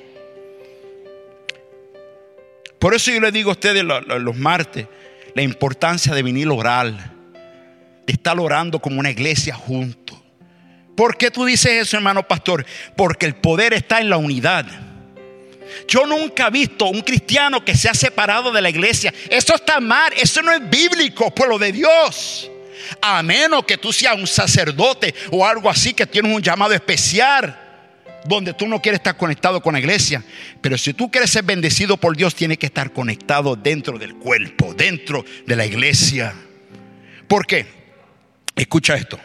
Por 2.80 2.96
eso 2.96 3.12
yo 3.12 3.20
le 3.20 3.30
digo 3.34 3.50
a 3.50 3.52
ustedes 3.52 3.84
los, 3.84 4.38
martes 4.38 4.88
la 5.36 5.42
importancia 5.42 6.16
de 6.16 6.24
venir 6.24 6.48
a 6.48 6.54
orar, 6.54 6.94
de 8.08 8.14
estar 8.14 8.40
orando 8.40 8.80
como 8.80 9.02
una 9.02 9.12
iglesia 9.12 9.54
juntos. 9.54 10.18
¿Por 10.96 11.18
qué 11.18 11.30
tú 11.30 11.44
dices 11.44 11.74
eso, 11.74 11.98
hermano 11.98 12.26
pastor? 12.26 12.66
Porque 12.96 13.26
el 13.26 13.36
poder 13.36 13.74
está 13.74 14.00
en 14.00 14.10
la 14.10 14.16
unidad. 14.16 14.66
Yo 15.88 16.06
nunca 16.06 16.48
he 16.48 16.52
visto 16.52 16.86
un 16.86 17.02
cristiano 17.02 17.64
que 17.64 17.76
se 17.76 17.90
ha 17.90 17.94
separado 17.94 18.52
de 18.52 18.62
la 18.62 18.70
iglesia. 18.70 19.14
Eso 19.30 19.56
está 19.56 19.80
mal, 19.80 20.14
eso 20.18 20.42
no 20.42 20.52
es 20.52 20.70
bíblico, 20.70 21.34
pueblo 21.34 21.58
de 21.58 21.72
Dios. 21.72 22.50
A 23.02 23.22
menos 23.24 23.66
que 23.66 23.78
tú 23.78 23.94
seas 23.94 24.16
un 24.16 24.28
sacerdote 24.28 25.14
o 25.32 25.46
algo 25.46 25.70
así 25.70 25.94
que 25.94 26.06
tienes 26.06 26.36
un 26.36 26.42
llamado 26.42 26.74
especial 26.74 27.58
donde 28.26 28.54
tú 28.54 28.68
no 28.68 28.82
quieres 28.82 29.00
estar 29.00 29.18
conectado 29.18 29.62
con 29.62 29.74
la 29.74 29.80
iglesia. 29.80 30.24
Pero 30.62 30.78
si 30.78 30.94
tú 30.94 31.10
quieres 31.10 31.32
ser 31.32 31.44
bendecido 31.44 31.98
por 31.98 32.16
Dios, 32.16 32.36
tienes 32.36 32.58
que 32.58 32.68
estar 32.68 32.92
conectado 32.92 33.56
dentro 33.56 33.98
del 33.98 34.16
cuerpo, 34.16 34.74
dentro 34.74 35.26
de 35.46 35.56
la 35.56 35.66
iglesia. 35.66 36.34
¿Por 37.28 37.46
qué? 37.46 37.66
Escucha 38.56 38.96
esto. 38.96 39.20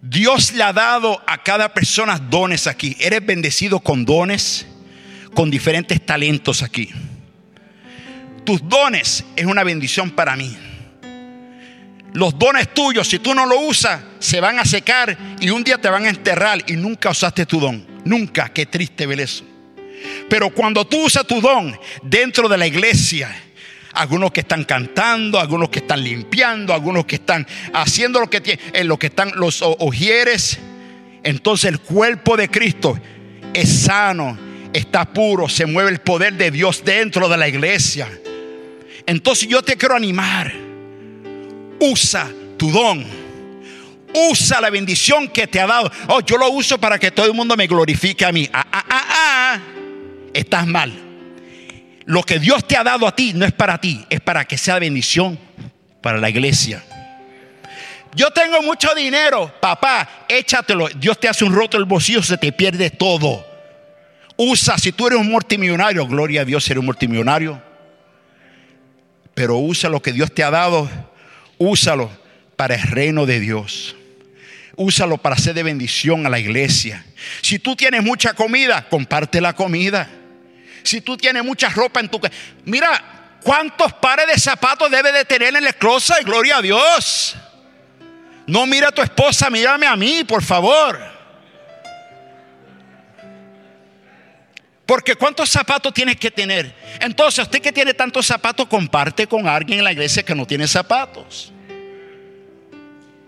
Dios 0.00 0.52
le 0.52 0.62
ha 0.62 0.72
dado 0.72 1.20
a 1.26 1.42
cada 1.42 1.74
persona 1.74 2.18
dones 2.18 2.66
aquí. 2.66 2.96
¿Eres 3.00 3.24
bendecido 3.24 3.80
con 3.80 4.04
dones? 4.04 4.66
Con 5.38 5.52
diferentes 5.52 6.04
talentos 6.04 6.64
aquí. 6.64 6.90
Tus 8.42 8.68
dones 8.68 9.24
es 9.36 9.46
una 9.46 9.62
bendición 9.62 10.10
para 10.10 10.34
mí. 10.34 10.58
Los 12.12 12.36
dones 12.36 12.74
tuyos, 12.74 13.06
si 13.06 13.20
tú 13.20 13.36
no 13.36 13.46
lo 13.46 13.60
usas, 13.60 14.00
se 14.18 14.40
van 14.40 14.58
a 14.58 14.64
secar 14.64 15.16
y 15.38 15.50
un 15.50 15.62
día 15.62 15.78
te 15.78 15.88
van 15.88 16.06
a 16.06 16.08
enterrar 16.08 16.64
y 16.66 16.72
nunca 16.72 17.10
usaste 17.10 17.46
tu 17.46 17.60
don. 17.60 17.86
Nunca, 18.04 18.48
qué 18.48 18.66
triste 18.66 19.06
ver 19.06 19.20
eso. 19.20 19.44
Pero 20.28 20.52
cuando 20.52 20.84
tú 20.84 21.06
usas 21.06 21.24
tu 21.24 21.40
don 21.40 21.78
dentro 22.02 22.48
de 22.48 22.58
la 22.58 22.66
iglesia, 22.66 23.32
algunos 23.92 24.32
que 24.32 24.40
están 24.40 24.64
cantando, 24.64 25.38
algunos 25.38 25.68
que 25.68 25.78
están 25.78 26.02
limpiando, 26.02 26.74
algunos 26.74 27.06
que 27.06 27.14
están 27.14 27.46
haciendo 27.72 28.18
lo 28.18 28.28
que 28.28 28.40
tienen, 28.40 28.64
en 28.72 28.88
lo 28.88 28.98
que 28.98 29.06
están 29.06 29.30
los 29.36 29.62
ojieres, 29.62 30.58
entonces 31.22 31.70
el 31.70 31.78
cuerpo 31.78 32.36
de 32.36 32.50
Cristo 32.50 32.98
es 33.54 33.82
sano, 33.82 34.47
está 34.72 35.04
puro, 35.04 35.48
se 35.48 35.66
mueve 35.66 35.90
el 35.90 35.98
poder 35.98 36.34
de 36.34 36.50
Dios 36.50 36.82
dentro 36.84 37.28
de 37.28 37.36
la 37.36 37.48
iglesia. 37.48 38.08
Entonces 39.06 39.48
yo 39.48 39.62
te 39.62 39.76
quiero 39.76 39.94
animar. 39.94 40.52
Usa 41.80 42.30
tu 42.56 42.70
don. 42.70 43.04
Usa 44.14 44.60
la 44.60 44.70
bendición 44.70 45.28
que 45.28 45.46
te 45.46 45.60
ha 45.60 45.66
dado. 45.66 45.90
Oh, 46.08 46.20
yo 46.20 46.36
lo 46.36 46.50
uso 46.50 46.78
para 46.78 46.98
que 46.98 47.10
todo 47.10 47.26
el 47.26 47.34
mundo 47.34 47.56
me 47.56 47.66
glorifique 47.66 48.24
a 48.24 48.32
mí. 48.32 48.48
Ah, 48.52 48.66
ah, 48.70 48.84
ah, 48.88 49.04
ah. 49.10 49.60
Estás 50.34 50.66
mal. 50.66 50.92
Lo 52.04 52.22
que 52.22 52.38
Dios 52.38 52.66
te 52.66 52.76
ha 52.76 52.84
dado 52.84 53.06
a 53.06 53.14
ti 53.14 53.32
no 53.34 53.44
es 53.44 53.52
para 53.52 53.78
ti, 53.78 54.04
es 54.08 54.20
para 54.20 54.46
que 54.46 54.56
sea 54.56 54.78
bendición 54.78 55.38
para 56.00 56.18
la 56.18 56.30
iglesia. 56.30 56.82
Yo 58.14 58.30
tengo 58.30 58.62
mucho 58.62 58.94
dinero, 58.94 59.52
papá, 59.60 60.24
échatelo. 60.28 60.88
Dios 60.88 61.20
te 61.20 61.28
hace 61.28 61.44
un 61.44 61.54
roto 61.54 61.76
el 61.76 61.84
bolsillo, 61.84 62.22
se 62.22 62.38
te 62.38 62.52
pierde 62.52 62.90
todo. 62.90 63.47
Usa, 64.40 64.78
si 64.78 64.92
tú 64.92 65.08
eres 65.08 65.18
un 65.18 65.28
multimillonario, 65.28 66.06
gloria 66.06 66.42
a 66.42 66.44
Dios, 66.44 66.64
eres 66.70 66.78
un 66.78 66.86
multimillonario. 66.86 67.60
Pero 69.34 69.56
usa 69.56 69.90
lo 69.90 70.00
que 70.00 70.12
Dios 70.12 70.32
te 70.32 70.44
ha 70.44 70.50
dado, 70.50 70.88
úsalo 71.58 72.08
para 72.54 72.76
el 72.76 72.82
reino 72.82 73.26
de 73.26 73.40
Dios. 73.40 73.96
Úsalo 74.76 75.18
para 75.18 75.34
hacer 75.34 75.54
de 75.54 75.64
bendición 75.64 76.24
a 76.24 76.28
la 76.28 76.38
iglesia. 76.38 77.04
Si 77.42 77.58
tú 77.58 77.74
tienes 77.74 78.04
mucha 78.04 78.32
comida, 78.34 78.88
comparte 78.88 79.40
la 79.40 79.54
comida. 79.54 80.08
Si 80.84 81.00
tú 81.00 81.16
tienes 81.16 81.44
mucha 81.44 81.68
ropa 81.70 81.98
en 81.98 82.08
tu 82.08 82.20
casa, 82.20 82.32
mira 82.64 83.38
cuántos 83.42 83.92
pares 83.94 84.28
de 84.28 84.38
zapatos 84.38 84.88
debe 84.88 85.10
de 85.10 85.24
tener 85.24 85.56
en 85.56 85.66
el 85.66 85.74
closet, 85.74 86.24
gloria 86.24 86.58
a 86.58 86.62
Dios. 86.62 87.34
No 88.46 88.66
mira 88.66 88.90
a 88.90 88.92
tu 88.92 89.02
esposa, 89.02 89.50
mírame 89.50 89.86
a 89.86 89.96
mí, 89.96 90.22
por 90.22 90.44
favor. 90.44 91.17
Porque 94.88 95.16
¿cuántos 95.16 95.50
zapatos 95.50 95.92
tienes 95.92 96.16
que 96.16 96.30
tener? 96.30 96.74
Entonces, 97.02 97.40
usted 97.44 97.60
que 97.60 97.72
tiene 97.72 97.92
tantos 97.92 98.24
zapatos, 98.24 98.66
comparte 98.68 99.26
con 99.26 99.46
alguien 99.46 99.80
en 99.80 99.84
la 99.84 99.92
iglesia 99.92 100.22
que 100.22 100.34
no 100.34 100.46
tiene 100.46 100.66
zapatos. 100.66 101.52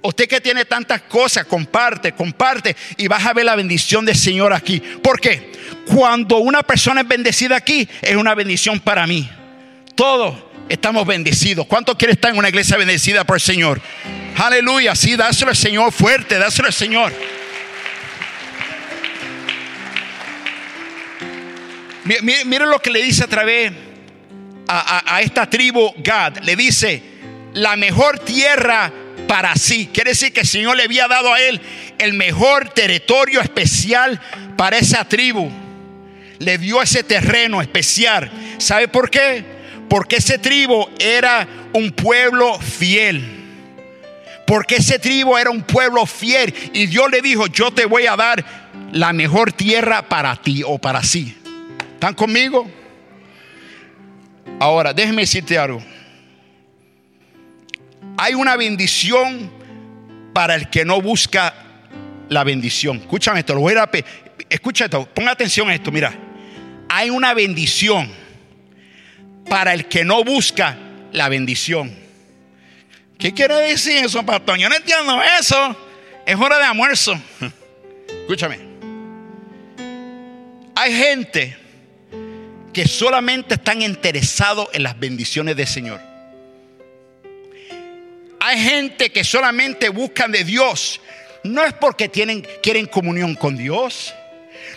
Usted 0.00 0.26
que 0.26 0.40
tiene 0.40 0.64
tantas 0.64 1.02
cosas, 1.02 1.44
comparte, 1.44 2.12
comparte 2.12 2.74
y 2.96 3.08
vas 3.08 3.26
a 3.26 3.34
ver 3.34 3.44
la 3.44 3.56
bendición 3.56 4.06
del 4.06 4.16
Señor 4.16 4.54
aquí. 4.54 4.80
¿Por 4.80 5.20
qué? 5.20 5.52
Cuando 5.84 6.38
una 6.38 6.62
persona 6.62 7.02
es 7.02 7.08
bendecida 7.08 7.56
aquí, 7.56 7.86
es 8.00 8.16
una 8.16 8.34
bendición 8.34 8.80
para 8.80 9.06
mí. 9.06 9.28
Todos 9.94 10.34
estamos 10.66 11.06
bendecidos. 11.06 11.66
¿Cuántos 11.66 11.96
quiere 11.96 12.14
estar 12.14 12.30
en 12.30 12.38
una 12.38 12.48
iglesia 12.48 12.78
bendecida 12.78 13.24
por 13.24 13.36
el 13.36 13.42
Señor? 13.42 13.82
Aleluya, 14.38 14.94
sí, 14.94 15.14
dáselo 15.14 15.50
al 15.50 15.56
Señor 15.58 15.92
fuerte, 15.92 16.38
dáselo 16.38 16.68
al 16.68 16.72
Señor. 16.72 17.12
Miren 22.22 22.70
lo 22.70 22.80
que 22.80 22.90
le 22.90 23.02
dice 23.02 23.24
a 23.24 23.28
través 23.28 23.72
a, 24.66 25.16
a, 25.16 25.20
esta 25.20 25.48
tribu 25.48 25.92
Gad. 25.98 26.38
Le 26.38 26.56
dice, 26.56 27.02
la 27.54 27.76
mejor 27.76 28.18
tierra 28.18 28.92
para 29.28 29.54
sí. 29.54 29.88
Quiere 29.92 30.10
decir 30.10 30.32
que 30.32 30.40
el 30.40 30.46
Señor 30.46 30.76
le 30.76 30.84
había 30.84 31.06
dado 31.06 31.32
a 31.32 31.40
él 31.40 31.60
el 31.98 32.14
mejor 32.14 32.70
territorio 32.70 33.40
especial 33.40 34.20
para 34.56 34.78
esa 34.78 35.04
tribu. 35.04 35.50
Le 36.38 36.58
dio 36.58 36.82
ese 36.82 37.04
terreno 37.04 37.60
especial. 37.60 38.30
¿Sabe 38.58 38.88
por 38.88 39.10
qué? 39.10 39.44
Porque 39.88 40.16
ese 40.16 40.38
tribu 40.38 40.88
era 40.98 41.46
un 41.72 41.90
pueblo 41.92 42.58
fiel. 42.58 43.22
Porque 44.46 44.76
ese 44.76 44.98
tribu 44.98 45.36
era 45.36 45.50
un 45.50 45.62
pueblo 45.62 46.06
fiel. 46.06 46.52
Y 46.72 46.86
Dios 46.86 47.10
le 47.10 47.20
dijo, 47.20 47.46
yo 47.46 47.70
te 47.70 47.84
voy 47.84 48.06
a 48.06 48.16
dar 48.16 48.44
la 48.92 49.12
mejor 49.12 49.52
tierra 49.52 50.08
para 50.08 50.34
ti 50.36 50.62
o 50.64 50.78
para 50.78 51.02
sí. 51.04 51.36
¿Están 52.00 52.14
conmigo? 52.14 52.66
Ahora, 54.58 54.94
déjeme 54.94 55.20
decirte 55.20 55.58
algo. 55.58 55.82
Hay 58.16 58.32
una 58.32 58.56
bendición 58.56 59.52
para 60.32 60.54
el 60.54 60.70
que 60.70 60.86
no 60.86 61.02
busca 61.02 61.52
la 62.30 62.42
bendición. 62.42 62.96
Escúchame 62.96 63.40
esto, 63.40 63.52
lo 63.52 63.60
voy 63.60 63.74
a 63.74 63.86
escucha 64.48 64.86
esto, 64.86 65.04
ponga 65.14 65.32
atención 65.32 65.68
a 65.68 65.74
esto, 65.74 65.92
mira. 65.92 66.14
Hay 66.88 67.10
una 67.10 67.34
bendición 67.34 68.10
para 69.46 69.74
el 69.74 69.84
que 69.84 70.02
no 70.02 70.24
busca 70.24 70.78
la 71.12 71.28
bendición. 71.28 71.94
¿Qué 73.18 73.34
quiere 73.34 73.56
decir 73.56 74.02
eso, 74.02 74.24
pastor? 74.24 74.56
Yo 74.56 74.70
no 74.70 74.76
entiendo 74.76 75.20
eso. 75.38 75.76
Es 76.24 76.34
hora 76.34 76.56
de 76.56 76.64
almuerzo. 76.64 77.12
Escúchame. 78.22 78.58
Hay 80.74 80.94
gente 80.94 81.59
que 82.72 82.86
solamente 82.86 83.54
están 83.54 83.82
interesados 83.82 84.68
en 84.72 84.82
las 84.82 84.98
bendiciones 84.98 85.56
del 85.56 85.66
Señor. 85.66 86.00
Hay 88.38 88.58
gente 88.58 89.10
que 89.10 89.22
solamente 89.22 89.88
buscan 89.88 90.32
de 90.32 90.44
Dios. 90.44 91.00
No 91.44 91.64
es 91.64 91.72
porque 91.74 92.08
tienen, 92.08 92.46
quieren 92.62 92.86
comunión 92.86 93.34
con 93.34 93.56
Dios. 93.56 94.14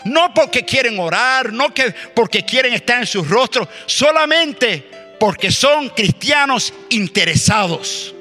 No 0.05 0.33
porque 0.33 0.65
quieren 0.65 0.99
orar, 0.99 1.53
no 1.53 1.73
que, 1.73 1.93
porque 2.13 2.43
quieren 2.43 2.73
estar 2.73 2.99
en 2.99 3.07
sus 3.07 3.27
rostros, 3.27 3.67
solamente 3.85 4.83
porque 5.19 5.51
son 5.51 5.89
cristianos 5.89 6.73
interesados. 6.89 8.13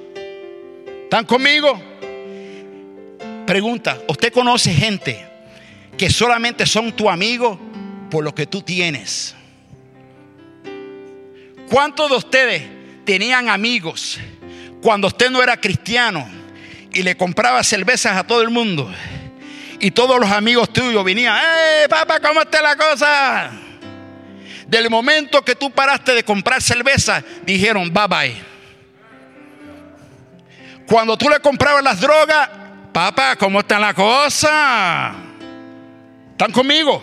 ¿Están 1.04 1.24
conmigo? 1.24 1.80
Pregunta, 3.46 3.98
¿usted 4.08 4.32
conoce 4.32 4.72
gente 4.72 5.26
que 5.98 6.08
solamente 6.08 6.66
son 6.66 6.92
tu 6.92 7.10
amigo 7.10 7.58
por 8.10 8.22
lo 8.22 8.34
que 8.34 8.46
tú 8.46 8.62
tienes? 8.62 9.34
¿Cuántos 11.72 12.10
de 12.10 12.16
ustedes 12.16 12.62
tenían 13.06 13.48
amigos 13.48 14.18
cuando 14.82 15.06
usted 15.06 15.30
no 15.30 15.42
era 15.42 15.56
cristiano 15.56 16.28
y 16.92 17.02
le 17.02 17.16
compraba 17.16 17.64
cervezas 17.64 18.14
a 18.14 18.24
todo 18.24 18.42
el 18.42 18.50
mundo? 18.50 18.92
Y 19.80 19.90
todos 19.90 20.20
los 20.20 20.30
amigos 20.30 20.70
tuyos 20.70 21.02
venían, 21.02 21.34
¡eh, 21.34 21.86
papá, 21.88 22.20
cómo 22.20 22.42
está 22.42 22.60
la 22.60 22.76
cosa! 22.76 23.52
Del 24.66 24.90
momento 24.90 25.42
que 25.42 25.54
tú 25.54 25.70
paraste 25.70 26.12
de 26.12 26.22
comprar 26.22 26.60
cerveza, 26.60 27.24
dijeron, 27.46 27.90
bye 27.90 28.06
bye. 28.06 28.36
Cuando 30.86 31.16
tú 31.16 31.30
le 31.30 31.40
comprabas 31.40 31.82
las 31.82 31.98
drogas, 32.02 32.50
papá, 32.92 33.34
¿cómo 33.36 33.60
está 33.60 33.78
la 33.78 33.94
cosa? 33.94 35.14
¿Están 36.32 36.52
conmigo? 36.52 37.02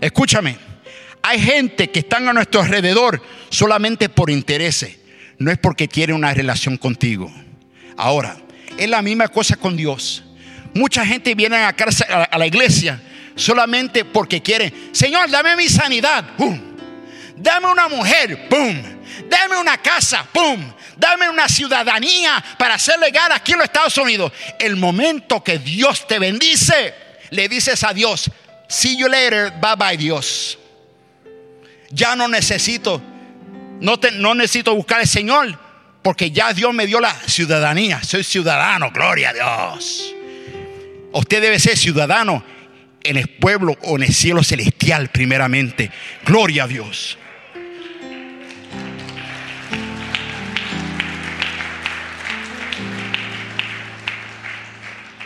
Escúchame. 0.00 0.69
Hay 1.30 1.40
gente 1.40 1.92
que 1.92 2.00
están 2.00 2.28
a 2.28 2.32
nuestro 2.32 2.60
alrededor 2.60 3.22
solamente 3.50 4.08
por 4.08 4.30
intereses. 4.30 4.96
No 5.38 5.52
es 5.52 5.58
porque 5.58 5.86
quiere 5.86 6.12
una 6.12 6.34
relación 6.34 6.76
contigo. 6.76 7.32
Ahora, 7.96 8.36
es 8.76 8.88
la 8.88 9.00
misma 9.00 9.28
cosa 9.28 9.54
con 9.54 9.76
Dios. 9.76 10.24
Mucha 10.74 11.06
gente 11.06 11.36
viene 11.36 11.58
a, 11.58 11.68
a 11.68 12.36
la 12.36 12.46
iglesia 12.48 13.00
solamente 13.36 14.04
porque 14.04 14.42
quiere, 14.42 14.72
Señor, 14.90 15.30
dame 15.30 15.54
mi 15.54 15.68
sanidad. 15.68 16.24
Dame 17.36 17.68
una 17.68 17.88
mujer. 17.88 18.48
¡Pum! 18.48 18.82
Dame 19.28 19.56
una 19.56 19.76
casa. 19.78 20.26
¡Pum! 20.32 20.60
dame 20.96 21.30
una 21.30 21.48
ciudadanía 21.48 22.44
para 22.58 22.76
ser 22.76 22.98
legal 22.98 23.30
aquí 23.30 23.52
en 23.52 23.58
los 23.58 23.66
Estados 23.66 23.96
Unidos. 23.98 24.32
El 24.58 24.74
momento 24.74 25.44
que 25.44 25.60
Dios 25.60 26.08
te 26.08 26.18
bendice, 26.18 26.92
le 27.30 27.48
dices 27.48 27.84
a 27.84 27.94
Dios, 27.94 28.28
see 28.68 28.96
you 28.96 29.08
later, 29.08 29.52
bye 29.60 29.76
bye 29.76 29.96
Dios. 29.96 30.59
Ya 31.90 32.14
no 32.16 32.28
necesito, 32.28 33.02
no, 33.80 33.98
no 34.14 34.34
necesito 34.34 34.74
buscar 34.74 35.00
al 35.00 35.08
Señor, 35.08 35.58
porque 36.02 36.30
ya 36.30 36.52
Dios 36.52 36.72
me 36.72 36.86
dio 36.86 37.00
la 37.00 37.12
ciudadanía. 37.12 38.02
Soy 38.02 38.24
ciudadano, 38.24 38.90
gloria 38.90 39.30
a 39.30 39.32
Dios. 39.32 40.14
Usted 41.12 41.42
debe 41.42 41.58
ser 41.58 41.76
ciudadano 41.76 42.44
en 43.02 43.16
el 43.16 43.28
pueblo 43.28 43.76
o 43.82 43.96
en 43.96 44.04
el 44.04 44.14
cielo 44.14 44.42
celestial 44.42 45.08
primeramente. 45.08 45.90
Gloria 46.24 46.64
a 46.64 46.68
Dios. 46.68 47.18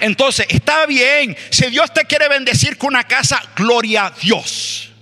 Entonces, 0.00 0.46
está 0.50 0.84
bien. 0.86 1.36
Si 1.50 1.66
Dios 1.70 1.92
te 1.92 2.04
quiere 2.04 2.28
bendecir 2.28 2.76
con 2.76 2.88
una 2.88 3.04
casa, 3.04 3.42
gloria 3.56 4.06
a 4.06 4.10
Dios. 4.10 4.93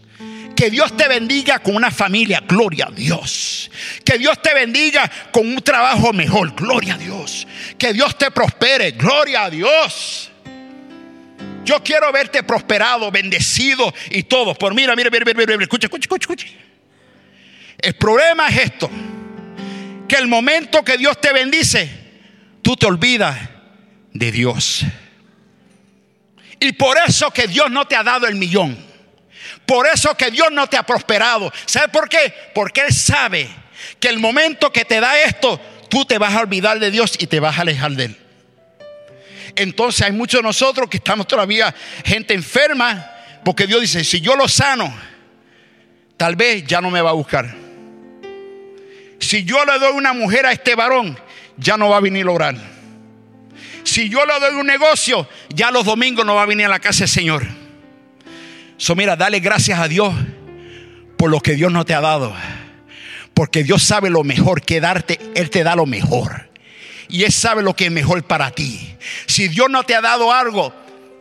Que 0.62 0.70
Dios 0.70 0.96
te 0.96 1.08
bendiga 1.08 1.58
con 1.58 1.74
una 1.74 1.90
familia, 1.90 2.40
gloria 2.46 2.86
a 2.86 2.92
Dios. 2.92 3.68
Que 4.04 4.16
Dios 4.16 4.40
te 4.40 4.54
bendiga 4.54 5.10
con 5.32 5.48
un 5.48 5.56
trabajo 5.56 6.12
mejor, 6.12 6.54
gloria 6.54 6.94
a 6.94 6.98
Dios. 6.98 7.48
Que 7.76 7.92
Dios 7.92 8.16
te 8.16 8.30
prospere, 8.30 8.92
gloria 8.92 9.42
a 9.42 9.50
Dios. 9.50 10.30
Yo 11.64 11.82
quiero 11.82 12.12
verte 12.12 12.44
prosperado, 12.44 13.10
bendecido 13.10 13.92
y 14.08 14.22
todo. 14.22 14.54
Por 14.54 14.72
mira, 14.72 14.94
mira, 14.94 15.10
mira, 15.10 15.24
mira, 15.24 15.46
mira, 15.48 15.62
escucha, 15.64 15.88
escucha, 15.88 16.04
escucha, 16.04 16.32
escucha. 16.32 16.46
El 17.78 17.94
problema 17.94 18.46
es 18.46 18.58
esto, 18.58 18.88
que 20.06 20.14
el 20.14 20.28
momento 20.28 20.84
que 20.84 20.96
Dios 20.96 21.20
te 21.20 21.32
bendice, 21.32 21.90
tú 22.62 22.76
te 22.76 22.86
olvidas 22.86 23.36
de 24.12 24.30
Dios. 24.30 24.84
Y 26.60 26.70
por 26.74 26.98
eso 27.04 27.32
que 27.32 27.48
Dios 27.48 27.68
no 27.68 27.84
te 27.88 27.96
ha 27.96 28.04
dado 28.04 28.28
el 28.28 28.36
millón. 28.36 28.91
Por 29.72 29.86
eso 29.86 30.14
que 30.14 30.30
Dios 30.30 30.52
no 30.52 30.66
te 30.66 30.76
ha 30.76 30.82
prosperado. 30.82 31.50
¿Sabe 31.64 31.88
por 31.88 32.06
qué? 32.06 32.34
Porque 32.54 32.82
Él 32.82 32.92
sabe 32.92 33.48
que 33.98 34.08
el 34.08 34.18
momento 34.18 34.70
que 34.70 34.84
te 34.84 35.00
da 35.00 35.18
esto, 35.22 35.58
tú 35.88 36.04
te 36.04 36.18
vas 36.18 36.34
a 36.34 36.40
olvidar 36.40 36.78
de 36.78 36.90
Dios 36.90 37.14
y 37.18 37.26
te 37.26 37.40
vas 37.40 37.56
a 37.56 37.62
alejar 37.62 37.92
de 37.92 38.04
Él. 38.04 38.16
Entonces 39.56 40.02
hay 40.02 40.12
muchos 40.12 40.40
de 40.40 40.42
nosotros 40.42 40.90
que 40.90 40.98
estamos 40.98 41.26
todavía 41.26 41.74
gente 42.04 42.34
enferma, 42.34 43.12
porque 43.46 43.66
Dios 43.66 43.80
dice, 43.80 44.04
si 44.04 44.20
yo 44.20 44.36
lo 44.36 44.46
sano, 44.46 44.94
tal 46.18 46.36
vez 46.36 46.66
ya 46.66 46.82
no 46.82 46.90
me 46.90 47.00
va 47.00 47.08
a 47.08 47.14
buscar. 47.14 47.54
Si 49.20 49.42
yo 49.42 49.64
le 49.64 49.78
doy 49.78 49.94
una 49.94 50.12
mujer 50.12 50.44
a 50.44 50.52
este 50.52 50.74
varón, 50.74 51.18
ya 51.56 51.78
no 51.78 51.88
va 51.88 51.96
a 51.96 52.00
venir 52.00 52.26
a 52.26 52.30
orar. 52.30 52.56
Si 53.84 54.10
yo 54.10 54.26
le 54.26 54.38
doy 54.38 54.54
un 54.54 54.66
negocio, 54.66 55.26
ya 55.48 55.70
los 55.70 55.86
domingos 55.86 56.26
no 56.26 56.34
va 56.34 56.42
a 56.42 56.46
venir 56.46 56.66
a 56.66 56.68
la 56.68 56.78
casa 56.78 57.04
del 57.04 57.08
Señor. 57.08 57.61
So, 58.82 58.96
mira, 58.96 59.14
dale 59.14 59.38
gracias 59.38 59.78
a 59.78 59.86
Dios 59.86 60.12
por 61.16 61.30
lo 61.30 61.38
que 61.38 61.54
Dios 61.54 61.70
no 61.70 61.84
te 61.84 61.94
ha 61.94 62.00
dado. 62.00 62.34
Porque 63.32 63.62
Dios 63.62 63.80
sabe 63.84 64.10
lo 64.10 64.24
mejor 64.24 64.60
que 64.62 64.80
darte, 64.80 65.20
Él 65.36 65.50
te 65.50 65.62
da 65.62 65.76
lo 65.76 65.86
mejor. 65.86 66.50
Y 67.08 67.22
Él 67.22 67.30
sabe 67.30 67.62
lo 67.62 67.76
que 67.76 67.84
es 67.84 67.92
mejor 67.92 68.24
para 68.24 68.50
ti. 68.50 68.96
Si 69.26 69.46
Dios 69.46 69.70
no 69.70 69.84
te 69.84 69.94
ha 69.94 70.00
dado 70.00 70.32
algo, 70.32 70.74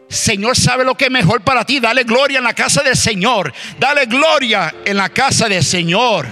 Señor 0.09 0.57
sabe 0.57 0.83
lo 0.83 0.95
que 0.95 1.05
es 1.05 1.11
mejor 1.11 1.41
para 1.41 1.63
ti. 1.63 1.79
Dale 1.79 2.03
gloria 2.03 2.39
en 2.39 2.45
la 2.45 2.55
casa 2.55 2.81
del 2.81 2.97
Señor. 2.97 3.53
Dale 3.77 4.07
gloria 4.07 4.73
en 4.83 4.97
la 4.97 5.09
casa 5.09 5.47
del 5.47 5.63
Señor. 5.63 6.25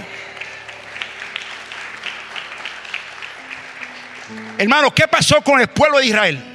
Hermano, 4.58 4.92
¿qué 4.92 5.06
pasó 5.06 5.40
con 5.42 5.60
el 5.60 5.68
pueblo 5.68 5.98
de 5.98 6.06
Israel? 6.06 6.49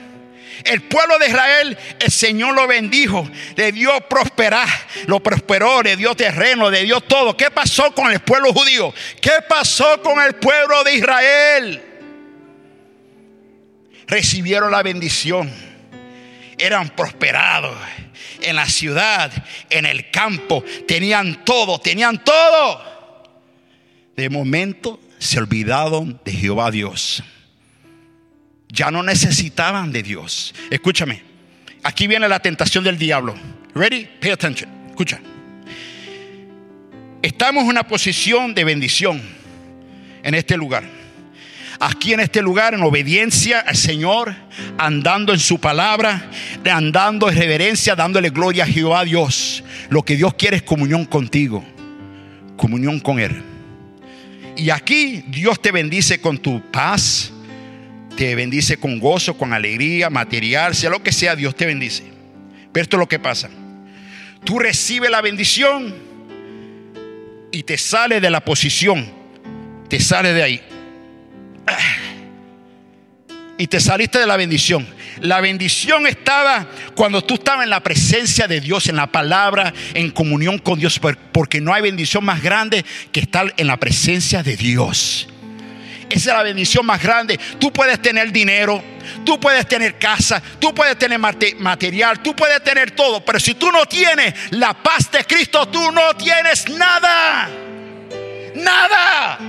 El 0.64 0.84
pueblo 0.84 1.20
de 1.20 1.28
Israel, 1.28 1.78
el 2.00 2.12
Señor 2.12 2.56
lo 2.56 2.68
bendijo, 2.68 3.30
le 3.56 3.72
dio 3.72 3.92
prosperar, 4.08 4.68
lo 5.08 5.22
prosperó, 5.22 5.82
le 5.82 5.96
dio 5.96 6.16
terreno, 6.16 6.70
le 6.70 6.84
dio 6.84 7.02
todo. 7.02 7.36
¿Qué 7.36 7.52
pasó 7.52 7.94
con 7.94 8.12
el 8.12 8.22
pueblo 8.22 8.54
judío? 8.54 8.94
¿Qué 9.22 9.32
pasó 9.48 10.02
con 10.02 10.22
el 10.22 10.36
pueblo 10.36 10.84
de 10.84 10.96
Israel? 10.96 11.84
Recibieron 14.08 14.72
la 14.72 14.84
bendición, 14.84 15.52
eran 16.58 16.90
prosperados 16.90 17.76
en 18.42 18.56
la 18.56 18.68
ciudad, 18.68 19.32
en 19.70 19.86
el 19.86 20.10
campo, 20.12 20.64
tenían 20.88 21.44
todo, 21.44 21.80
tenían 21.80 22.24
todo. 22.24 22.82
De 24.16 24.30
momento 24.30 25.00
se 25.20 25.40
olvidaron 25.40 26.20
de 26.24 26.32
Jehová 26.32 26.72
Dios. 26.72 27.24
Ya 28.70 28.92
no 28.92 29.04
necesitaban 29.04 29.92
de 29.92 30.04
Dios. 30.04 30.54
Escúchame. 30.70 31.22
Aquí 31.84 32.08
viene 32.08 32.28
la 32.28 32.40
tentación 32.40 32.84
del 32.84 32.98
diablo. 32.98 33.36
Ready? 33.74 34.08
Pay 34.20 34.32
attention. 34.32 34.70
Escucha. 34.90 35.20
Estamos 37.22 37.64
en 37.64 37.70
una 37.70 37.88
posición 37.88 38.54
de 38.54 38.64
bendición 38.64 39.22
en 40.24 40.36
este 40.36 40.58
lugar. 40.58 40.84
Aquí 41.80 42.14
en 42.14 42.20
este 42.20 42.42
lugar, 42.42 42.74
en 42.74 42.84
obediencia 42.84 43.60
al 43.60 43.76
Señor, 43.76 44.34
andando 44.78 45.34
en 45.34 45.40
su 45.40 45.60
palabra, 45.60 46.30
andando 46.72 47.30
en 47.30 47.36
reverencia, 47.36 47.96
dándole 47.96 48.30
gloria 48.30 48.64
a 48.64 48.68
Jehová 48.68 49.04
Dios. 49.04 49.64
Lo 49.90 50.04
que 50.04 50.16
Dios 50.16 50.34
quiere 50.36 50.58
es 50.58 50.64
comunión 50.64 51.06
contigo, 51.06 51.64
comunión 52.56 53.00
con 53.00 53.20
Él. 53.20 53.44
Y 54.56 54.70
aquí 54.70 55.24
Dios 55.28 55.62
te 55.62 55.72
bendice 55.72 56.22
con 56.22 56.38
tu 56.38 56.62
paz, 56.72 57.32
te 58.16 58.36
bendice 58.36 58.78
con 58.78 59.00
gozo, 59.00 59.38
con 59.38 59.54
alegría, 59.54 60.10
material, 60.10 60.76
sea 60.76 60.90
lo 60.90 61.04
que 61.04 61.12
sea, 61.12 61.36
Dios 61.36 61.56
te 61.56 61.66
bendice. 61.66 62.04
Pero 62.72 62.84
esto 62.84 62.98
es 62.98 63.00
lo 63.00 63.08
que 63.08 63.20
pasa. 63.20 63.50
Tú 64.44 64.60
recibes 64.60 65.10
la 65.10 65.22
bendición 65.22 65.94
y 67.52 67.64
te 67.64 67.78
sale 67.78 68.22
de 68.22 68.30
la 68.30 68.44
posición, 68.44 69.12
te 69.90 70.00
sale 70.00 70.34
de 70.34 70.44
ahí. 70.44 70.62
Y 73.58 73.68
te 73.68 73.80
saliste 73.80 74.20
de 74.20 74.28
la 74.28 74.36
bendición. 74.36 74.86
La 75.22 75.40
bendición 75.40 76.06
estaba 76.08 76.68
cuando 76.94 77.24
tú 77.24 77.36
estabas 77.36 77.64
en 77.64 77.70
la 77.70 77.82
presencia 77.82 78.48
de 78.48 78.60
Dios, 78.60 78.90
en 78.90 78.98
la 78.98 79.08
palabra, 79.08 79.74
en 79.94 80.12
comunión 80.12 80.58
con 80.58 80.78
Dios, 80.78 81.00
porque 81.32 81.62
no 81.62 81.74
hay 81.74 81.82
bendición 81.82 82.26
más 82.26 82.44
grande 82.44 82.84
que 83.14 83.22
estar 83.22 83.54
en 83.56 83.68
la 83.68 83.78
presencia 83.78 84.44
de 84.44 84.58
Dios. 84.58 85.30
Esa 86.10 86.32
es 86.32 86.38
la 86.38 86.44
bendición 86.44 86.86
más 86.86 87.02
grande. 87.02 87.40
Tú 87.60 87.72
puedes 87.74 88.02
tener 88.02 88.32
dinero, 88.32 88.84
tú 89.26 89.40
puedes 89.40 89.68
tener 89.68 89.98
casa, 89.98 90.42
tú 90.60 90.74
puedes 90.74 90.98
tener 90.98 91.20
material, 91.20 92.22
tú 92.22 92.36
puedes 92.36 92.64
tener 92.64 92.92
todo. 92.92 93.24
Pero 93.26 93.40
si 93.40 93.56
tú 93.56 93.72
no 93.72 93.86
tienes 93.86 94.34
la 94.52 94.74
paz 94.74 95.12
de 95.12 95.24
Cristo, 95.26 95.68
tú 95.68 95.92
no 95.92 96.16
tienes 96.16 96.70
nada. 96.70 97.50
Nada. 98.56 99.40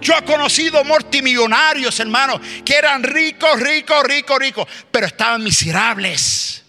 Yo 0.00 0.14
he 0.18 0.24
conocido 0.24 0.82
multimillonarios, 0.84 2.00
hermanos, 2.00 2.40
que 2.64 2.74
eran 2.74 3.02
ricos, 3.04 3.60
ricos, 3.60 4.02
ricos, 4.04 4.38
ricos, 4.38 4.66
pero 4.90 5.06
estaban 5.06 5.44
miserables. 5.44 6.64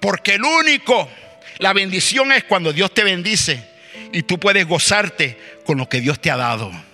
Porque 0.00 0.34
el 0.34 0.44
único, 0.44 1.08
la 1.58 1.72
bendición 1.72 2.30
es 2.30 2.44
cuando 2.44 2.72
Dios 2.72 2.94
te 2.94 3.02
bendice 3.02 3.66
y 4.12 4.22
tú 4.22 4.38
puedes 4.38 4.68
gozarte 4.68 5.58
con 5.66 5.78
lo 5.78 5.88
que 5.88 6.00
Dios 6.00 6.20
te 6.20 6.30
ha 6.30 6.36
dado 6.36 6.87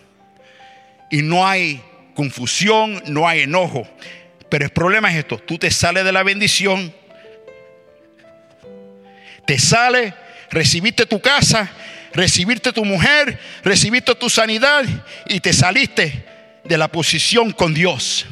y 1.15 1.23
no 1.23 1.47
hay 1.47 1.81
confusión, 2.17 3.01
no 3.07 3.29
hay 3.29 3.43
enojo. 3.43 3.87
Pero 4.49 4.65
el 4.65 4.73
problema 4.73 5.13
es 5.13 5.19
esto, 5.19 5.39
tú 5.39 5.59
te 5.59 5.71
sales 5.71 6.05
de 6.05 6.11
la 6.11 6.25
bendición, 6.25 6.93
te 9.47 9.57
sales, 9.61 10.13
recibiste 10.51 11.07
tu 11.07 11.21
casa, 11.21 11.71
recibiste 12.15 12.73
tu 12.73 12.85
mujer, 12.85 13.39
recibiste 13.63 14.13
tu 14.17 14.29
sanidad 14.29 14.85
y 15.29 15.39
te 15.39 15.53
saliste 15.53 16.25
de 16.65 16.79
la 16.79 16.89
posición 16.89 17.53
con 17.53 17.75
Dios. 17.75 18.27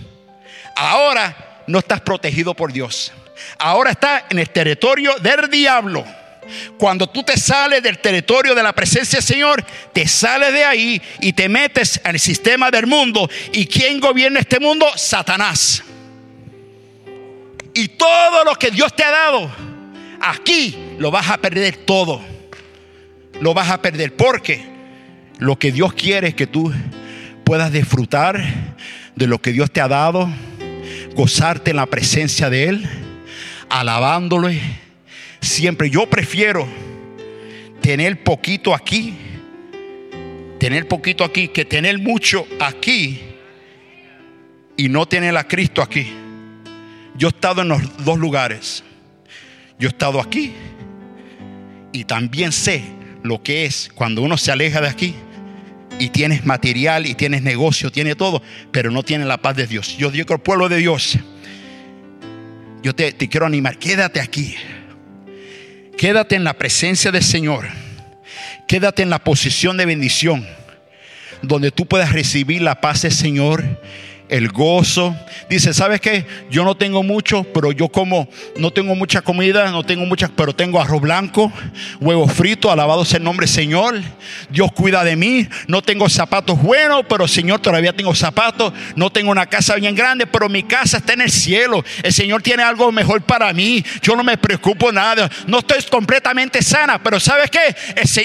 Ahora 0.74 1.62
no 1.68 1.78
estás 1.78 2.00
protegido 2.00 2.52
por 2.52 2.72
Dios. 2.72 3.12
Ahora 3.58 3.92
estás 3.92 4.24
en 4.30 4.40
el 4.40 4.50
territorio 4.50 5.14
del 5.20 5.48
diablo. 5.48 6.04
Cuando 6.78 7.08
tú 7.08 7.22
te 7.22 7.36
sales 7.36 7.82
del 7.82 7.98
territorio 7.98 8.54
de 8.54 8.62
la 8.62 8.72
presencia 8.72 9.18
del 9.18 9.26
Señor, 9.26 9.64
te 9.92 10.06
sales 10.06 10.52
de 10.52 10.64
ahí 10.64 11.00
y 11.20 11.32
te 11.32 11.48
metes 11.48 12.00
al 12.04 12.18
sistema 12.18 12.70
del 12.70 12.86
mundo. 12.86 13.28
¿Y 13.52 13.66
quién 13.66 14.00
gobierna 14.00 14.40
este 14.40 14.58
mundo? 14.58 14.86
Satanás. 14.96 15.82
Y 17.74 17.88
todo 17.88 18.44
lo 18.44 18.54
que 18.56 18.70
Dios 18.70 18.94
te 18.94 19.04
ha 19.04 19.10
dado, 19.10 19.50
aquí 20.20 20.76
lo 20.98 21.10
vas 21.10 21.30
a 21.30 21.38
perder 21.38 21.76
todo. 21.78 22.20
Lo 23.40 23.54
vas 23.54 23.70
a 23.70 23.80
perder 23.80 24.14
porque 24.14 24.62
lo 25.38 25.58
que 25.58 25.72
Dios 25.72 25.94
quiere 25.94 26.28
es 26.28 26.34
que 26.34 26.46
tú 26.46 26.72
puedas 27.44 27.72
disfrutar 27.72 28.42
de 29.16 29.26
lo 29.26 29.40
que 29.40 29.52
Dios 29.52 29.70
te 29.70 29.80
ha 29.80 29.88
dado, 29.88 30.28
gozarte 31.14 31.70
en 31.70 31.76
la 31.76 31.86
presencia 31.86 32.50
de 32.50 32.68
Él, 32.68 32.88
alabándole 33.68 34.60
siempre. 35.42 35.90
Yo 35.90 36.08
prefiero 36.08 36.66
tener 37.82 38.22
poquito 38.22 38.74
aquí, 38.74 39.14
tener 40.58 40.88
poquito 40.88 41.24
aquí, 41.24 41.48
que 41.48 41.66
tener 41.66 41.98
mucho 41.98 42.46
aquí 42.58 43.20
y 44.76 44.88
no 44.88 45.06
tener 45.06 45.36
a 45.36 45.46
Cristo 45.46 45.82
aquí. 45.82 46.10
Yo 47.14 47.28
he 47.28 47.30
estado 47.30 47.60
en 47.60 47.68
los 47.68 48.04
dos 48.04 48.18
lugares. 48.18 48.82
Yo 49.78 49.88
he 49.88 49.90
estado 49.90 50.20
aquí 50.20 50.52
y 51.92 52.04
también 52.04 52.52
sé 52.52 52.84
lo 53.22 53.42
que 53.42 53.66
es 53.66 53.90
cuando 53.94 54.22
uno 54.22 54.38
se 54.38 54.52
aleja 54.52 54.80
de 54.80 54.88
aquí 54.88 55.14
y 55.98 56.08
tienes 56.08 56.46
material 56.46 57.06
y 57.06 57.14
tienes 57.14 57.42
negocio, 57.42 57.90
tiene 57.90 58.14
todo, 58.14 58.42
pero 58.70 58.90
no 58.90 59.02
tiene 59.02 59.24
la 59.24 59.42
paz 59.42 59.56
de 59.56 59.66
Dios. 59.66 59.96
Yo 59.98 60.10
digo 60.10 60.32
al 60.32 60.40
pueblo 60.40 60.68
de 60.68 60.78
Dios, 60.78 61.18
yo 62.82 62.94
te, 62.94 63.12
te 63.12 63.28
quiero 63.28 63.46
animar, 63.46 63.78
quédate 63.78 64.20
aquí. 64.20 64.54
Quédate 66.02 66.34
en 66.34 66.42
la 66.42 66.54
presencia 66.54 67.12
del 67.12 67.22
Señor. 67.22 67.68
Quédate 68.66 69.04
en 69.04 69.10
la 69.10 69.20
posición 69.20 69.76
de 69.76 69.86
bendición, 69.86 70.44
donde 71.42 71.70
tú 71.70 71.86
puedas 71.86 72.10
recibir 72.10 72.60
la 72.60 72.80
paz 72.80 73.02
del 73.02 73.12
Señor, 73.12 73.62
el 74.32 74.48
gozo. 74.48 75.14
Dice, 75.50 75.74
¿sabes 75.74 76.00
qué? 76.00 76.24
Yo 76.50 76.64
no 76.64 76.74
tengo 76.74 77.02
mucho, 77.02 77.44
pero 77.52 77.70
yo 77.70 77.90
como, 77.90 78.28
no 78.56 78.70
tengo 78.70 78.94
mucha 78.94 79.20
comida, 79.20 79.70
no 79.70 79.84
tengo 79.84 80.06
muchas, 80.06 80.30
pero 80.30 80.54
tengo 80.54 80.80
arroz 80.80 81.02
blanco, 81.02 81.52
huevo 82.00 82.26
frito, 82.26 82.72
alabado 82.72 83.04
sea 83.04 83.18
el 83.18 83.24
nombre 83.24 83.46
Señor. 83.46 84.00
Dios 84.48 84.72
cuida 84.72 85.04
de 85.04 85.16
mí. 85.16 85.46
No 85.66 85.82
tengo 85.82 86.08
zapatos 86.08 86.60
buenos, 86.62 87.04
pero 87.10 87.28
Señor 87.28 87.60
todavía 87.60 87.92
tengo 87.92 88.14
zapatos. 88.14 88.72
No 88.96 89.10
tengo 89.10 89.30
una 89.30 89.44
casa 89.44 89.74
bien 89.74 89.94
grande, 89.94 90.26
pero 90.26 90.48
mi 90.48 90.62
casa 90.62 90.96
está 90.96 91.12
en 91.12 91.20
el 91.20 91.30
cielo. 91.30 91.84
El 92.02 92.12
Señor 92.14 92.40
tiene 92.40 92.62
algo 92.62 92.90
mejor 92.90 93.20
para 93.22 93.52
mí. 93.52 93.84
Yo 94.00 94.16
no 94.16 94.24
me 94.24 94.38
preocupo 94.38 94.90
nada. 94.90 95.30
No 95.46 95.58
estoy 95.58 95.82
completamente 95.90 96.62
sana, 96.62 97.02
pero 97.02 97.20
¿sabes 97.20 97.50
qué? 97.50 97.76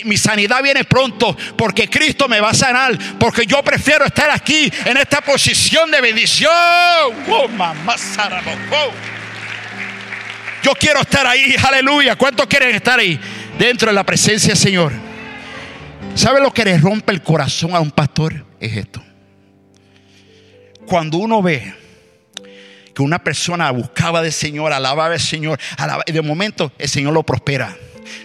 mi 0.06 0.16
sanidad 0.16 0.64
viene 0.64 0.86
pronto 0.86 1.36
porque 1.58 1.90
Cristo 1.90 2.28
me 2.28 2.40
va 2.40 2.52
a 2.52 2.54
sanar, 2.54 2.98
porque 3.20 3.46
yo 3.46 3.62
prefiero 3.64 4.06
estar 4.06 4.30
aquí 4.30 4.72
en 4.86 4.96
esta 4.96 5.22
posición 5.22 5.92
de 5.92 5.97
bendición. 6.02 6.52
Oh, 7.30 7.48
mamá 7.48 7.96
Yo 10.64 10.72
quiero 10.80 11.02
estar 11.02 11.26
ahí, 11.26 11.56
aleluya. 11.64 12.16
¿Cuántos 12.16 12.48
quieren 12.48 12.76
estar 12.76 13.00
ahí? 13.00 13.20
Dentro 13.58 13.90
de 13.90 13.94
la 13.94 14.04
presencia 14.04 14.50
del 14.50 14.58
Señor. 14.58 14.94
¿Sabe 16.16 16.42
lo 16.42 16.52
que 16.52 16.66
le 16.66 16.78
rompe 16.78 17.12
el 17.12 17.22
corazón 17.22 17.76
a 17.76 17.80
un 17.80 17.92
pastor? 17.92 18.46
Es 18.60 18.76
esto. 18.76 19.04
Cuando 20.86 21.18
uno 21.18 21.42
ve 21.42 21.74
que 22.96 23.02
una 23.02 23.24
persona 23.24 23.70
buscaba 23.72 24.22
del 24.22 24.32
Señor, 24.32 24.74
alababa 24.74 25.14
al 25.14 25.20
Señor, 25.20 25.60
y 26.06 26.12
de 26.12 26.22
momento 26.22 26.72
el 26.78 26.90
Señor 26.90 27.14
lo 27.14 27.24
prospera, 27.24 27.78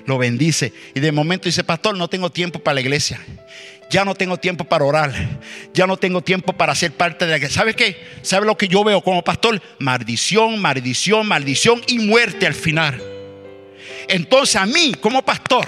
lo 0.07 0.17
bendice, 0.17 0.73
y 0.95 1.01
de 1.01 1.13
momento 1.13 1.47
dice, 1.47 1.65
pastor, 1.65 1.97
no 1.97 2.09
tengo 2.09 2.31
tiempo 2.31 2.61
para 2.61 2.77
la 2.77 2.81
iglesia 2.81 3.21
ya 3.93 4.07
no 4.07 4.15
tengo 4.15 4.39
tiempo 4.39 4.65
para 4.65 4.87
orar, 4.87 5.13
ya 5.75 5.87
no 5.87 5.99
tengo 5.99 6.23
tiempo 6.23 6.55
para 6.55 6.75
ser 6.75 6.93
parte 6.93 7.27
de 7.27 7.33
la 7.33 7.37
iglesia. 7.37 7.61
¿Sabe 7.61 7.75
qué? 7.75 8.03
¿Sabe 8.23 8.47
lo 8.47 8.57
que 8.57 8.67
yo 8.67 8.83
veo 8.83 9.03
como 9.03 9.23
pastor? 9.23 9.61
Maldición, 9.79 10.59
maldición, 10.61 11.29
maldición 11.29 11.83
y 11.87 11.99
muerte 11.99 12.47
al 12.47 12.55
final. 12.55 13.01
Entonces 14.09 14.57
a 14.57 14.65
mí 14.65 14.95
como 14.99 15.23
pastor 15.23 15.67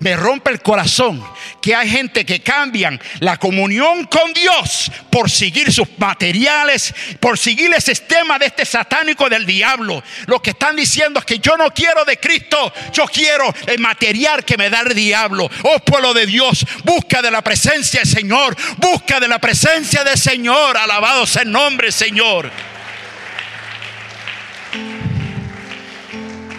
me 0.00 0.16
rompe 0.16 0.50
el 0.50 0.62
corazón 0.62 1.24
que 1.60 1.74
hay 1.74 1.90
gente 1.90 2.24
que 2.24 2.40
cambian 2.40 3.00
la 3.20 3.36
comunión 3.36 4.04
con 4.04 4.32
Dios 4.32 4.90
por 5.10 5.30
seguir 5.30 5.72
sus 5.72 5.88
materiales, 5.98 6.94
por 7.20 7.38
seguir 7.38 7.72
el 7.74 7.82
sistema 7.82 8.38
de 8.38 8.46
este 8.46 8.64
satánico 8.64 9.28
del 9.28 9.44
diablo. 9.44 10.02
Lo 10.26 10.40
que 10.40 10.50
están 10.50 10.76
diciendo 10.76 11.20
es 11.20 11.26
que 11.26 11.38
yo 11.38 11.56
no 11.56 11.72
quiero 11.72 12.04
de 12.04 12.18
Cristo, 12.18 12.72
yo 12.92 13.06
quiero 13.06 13.52
el 13.66 13.78
material 13.78 14.44
que 14.44 14.56
me 14.56 14.70
da 14.70 14.80
el 14.80 14.94
diablo. 14.94 15.50
Oh 15.62 15.78
pueblo 15.80 16.14
de 16.14 16.26
Dios, 16.26 16.64
busca 16.84 17.22
de 17.22 17.30
la 17.30 17.42
presencia 17.42 18.00
del 18.00 18.08
Señor, 18.08 18.56
busca 18.76 19.20
de 19.20 19.28
la 19.28 19.38
presencia 19.38 20.04
del 20.04 20.18
Señor. 20.18 20.76
Alabado 20.76 21.26
sea 21.26 21.42
el 21.42 21.50
nombre, 21.50 21.90
Señor. 21.92 22.50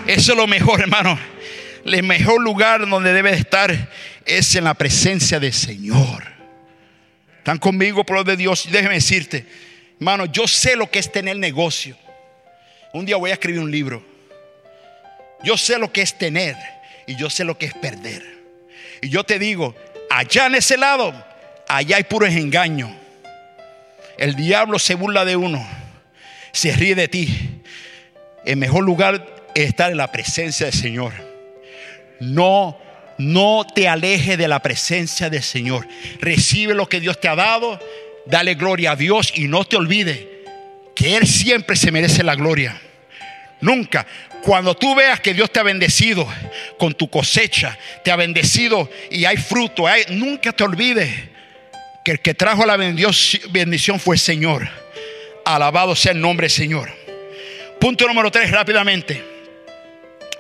Eso 0.06 0.32
es 0.32 0.38
lo 0.38 0.48
mejor, 0.48 0.82
hermano 0.82 1.39
el 1.94 2.04
mejor 2.04 2.42
lugar 2.42 2.88
donde 2.88 3.14
debe 3.14 3.32
estar 3.34 3.90
es 4.26 4.56
en 4.56 4.64
la 4.64 4.74
presencia 4.74 5.40
del 5.40 5.54
Señor. 5.54 6.24
¿Están 7.38 7.58
conmigo, 7.58 8.04
por 8.04 8.18
lo 8.18 8.24
de 8.24 8.38
Dios? 8.38 8.68
Déjeme 8.72 8.96
decirte, 8.96 9.46
hermano, 10.00 10.26
yo 10.26 10.48
sé 10.48 10.76
lo 10.76 10.90
que 10.90 11.00
es 11.00 11.12
tener 11.12 11.38
negocio. 11.38 11.98
Un 12.94 13.06
día 13.06 13.18
voy 13.18 13.32
a 13.32 13.34
escribir 13.34 13.62
un 13.62 13.72
libro. 13.72 14.04
Yo 15.44 15.58
sé 15.58 15.80
lo 15.80 15.92
que 15.92 16.02
es 16.02 16.18
tener 16.18 16.56
y 17.08 17.16
yo 17.16 17.30
sé 17.30 17.44
lo 17.44 17.58
que 17.58 17.68
es 17.68 17.74
perder. 17.74 18.24
Y 19.02 19.10
yo 19.10 19.24
te 19.24 19.40
digo, 19.40 19.76
allá 20.10 20.48
en 20.48 20.56
ese 20.56 20.78
lado, 20.78 21.14
allá 21.68 21.98
hay 21.98 22.04
puros 22.04 22.30
engaños. 22.30 22.92
El 24.18 24.36
diablo 24.36 24.80
se 24.80 24.96
burla 24.96 25.24
de 25.24 25.38
uno, 25.38 25.66
se 26.52 26.74
ríe 26.74 26.94
de 26.94 27.08
ti. 27.08 27.62
El 28.46 28.58
mejor 28.58 28.84
lugar 28.84 29.26
es 29.56 29.70
estar 29.70 29.92
en 29.92 29.98
la 29.98 30.12
presencia 30.12 30.66
del 30.66 30.76
Señor 30.76 31.29
no, 32.20 32.78
no 33.18 33.66
te 33.74 33.88
aleje 33.88 34.38
de 34.38 34.48
la 34.48 34.62
presencia 34.62 35.30
del 35.30 35.44
Señor. 35.44 35.88
Recibe 36.20 36.74
lo 36.74 36.88
que 36.88 37.00
Dios 37.00 37.20
te 37.20 37.28
ha 37.28 37.36
dado, 37.36 37.80
dale 38.26 38.56
gloria 38.56 38.92
a 38.92 38.96
Dios 38.96 39.32
y 39.36 39.48
no 39.48 39.66
te 39.66 39.76
olvide 39.76 40.44
que 40.96 41.16
Él 41.16 41.28
siempre 41.28 41.76
se 41.76 41.92
merece 41.92 42.24
la 42.24 42.36
gloria. 42.36 42.80
Nunca. 43.62 44.06
Cuando 44.42 44.76
tú 44.76 44.96
veas 44.96 45.20
que 45.20 45.34
Dios 45.34 45.52
te 45.52 45.60
ha 45.60 45.64
bendecido 45.64 46.26
con 46.78 46.94
tu 46.94 47.10
cosecha, 47.10 47.78
te 48.04 48.12
ha 48.12 48.16
bendecido 48.16 48.90
y 49.12 49.26
hay 49.26 49.36
fruto, 49.36 49.84
nunca 50.10 50.54
te 50.54 50.64
olvides 50.64 51.10
que 52.06 52.12
el 52.12 52.20
que 52.22 52.34
trajo 52.34 52.66
la 52.66 52.78
bendición 52.78 54.00
fue 54.00 54.16
el 54.16 54.20
Señor. 54.20 54.70
Alabado 55.44 55.96
sea 55.96 56.14
el 56.14 56.22
nombre 56.22 56.46
del 56.46 56.52
Señor. 56.52 56.90
Punto 57.82 58.08
número 58.08 58.32
tres 58.32 58.50
rápidamente. 58.52 59.24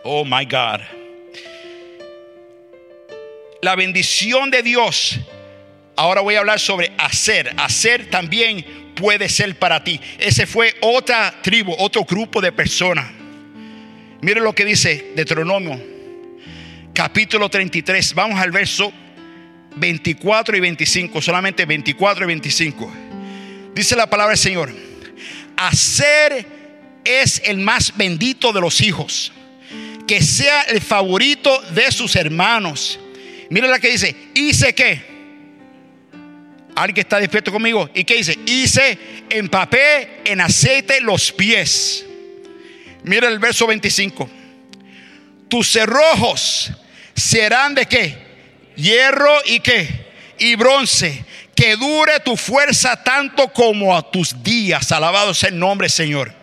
Oh 0.03 0.23
my 0.23 0.45
God 0.45 0.98
la 3.61 3.75
bendición 3.75 4.49
de 4.51 4.63
Dios. 4.63 5.19
Ahora 5.95 6.21
voy 6.21 6.35
a 6.35 6.39
hablar 6.39 6.59
sobre 6.59 6.91
hacer. 6.97 7.53
Hacer 7.57 8.09
también 8.09 8.65
puede 8.95 9.29
ser 9.29 9.57
para 9.57 9.83
ti. 9.83 9.99
Ese 10.17 10.45
fue 10.45 10.75
otra 10.81 11.41
tribu, 11.41 11.75
otro 11.77 12.05
grupo 12.05 12.41
de 12.41 12.51
personas. 12.51 13.11
Mire 14.21 14.41
lo 14.41 14.53
que 14.53 14.65
dice 14.65 15.11
Deuteronomio, 15.15 15.81
capítulo 16.93 17.49
33. 17.49 18.13
Vamos 18.13 18.39
al 18.39 18.51
verso 18.51 18.91
24 19.75 20.57
y 20.57 20.59
25, 20.59 21.21
solamente 21.21 21.65
24 21.65 22.25
y 22.25 22.27
25. 22.27 22.93
Dice 23.73 23.95
la 23.95 24.09
palabra 24.09 24.31
del 24.31 24.39
Señor. 24.39 24.73
Hacer 25.55 26.45
es 27.03 27.41
el 27.45 27.57
más 27.57 27.95
bendito 27.97 28.53
de 28.53 28.61
los 28.61 28.81
hijos, 28.81 29.31
que 30.07 30.21
sea 30.21 30.63
el 30.63 30.81
favorito 30.81 31.61
de 31.73 31.91
sus 31.91 32.15
hermanos 32.15 32.99
Mira 33.49 33.67
la 33.67 33.79
que 33.79 33.89
dice, 33.89 34.15
hice 34.35 34.73
qué. 34.73 35.01
Alguien 36.75 36.95
que 36.95 37.01
está 37.01 37.19
despierto 37.19 37.51
conmigo. 37.51 37.89
¿Y 37.93 38.03
qué 38.03 38.15
dice? 38.15 38.37
Hice, 38.45 38.97
empapé 39.29 40.21
en 40.25 40.39
aceite 40.39 41.01
los 41.01 41.31
pies. 41.31 42.05
Mira 43.03 43.27
el 43.27 43.39
verso 43.39 43.65
25. 43.67 44.29
Tus 45.49 45.71
cerrojos 45.71 46.71
serán 47.15 47.73
de 47.73 47.85
qué? 47.87 48.17
Hierro 48.75 49.35
y 49.45 49.59
qué? 49.59 50.07
Y 50.37 50.55
bronce. 50.55 51.25
Que 51.55 51.75
dure 51.75 52.19
tu 52.21 52.37
fuerza 52.37 53.03
tanto 53.03 53.51
como 53.51 53.97
a 53.97 54.09
tus 54.09 54.41
días. 54.43 54.91
Alabado 54.91 55.33
sea 55.33 55.49
el 55.49 55.59
nombre, 55.59 55.89
Señor. 55.89 56.33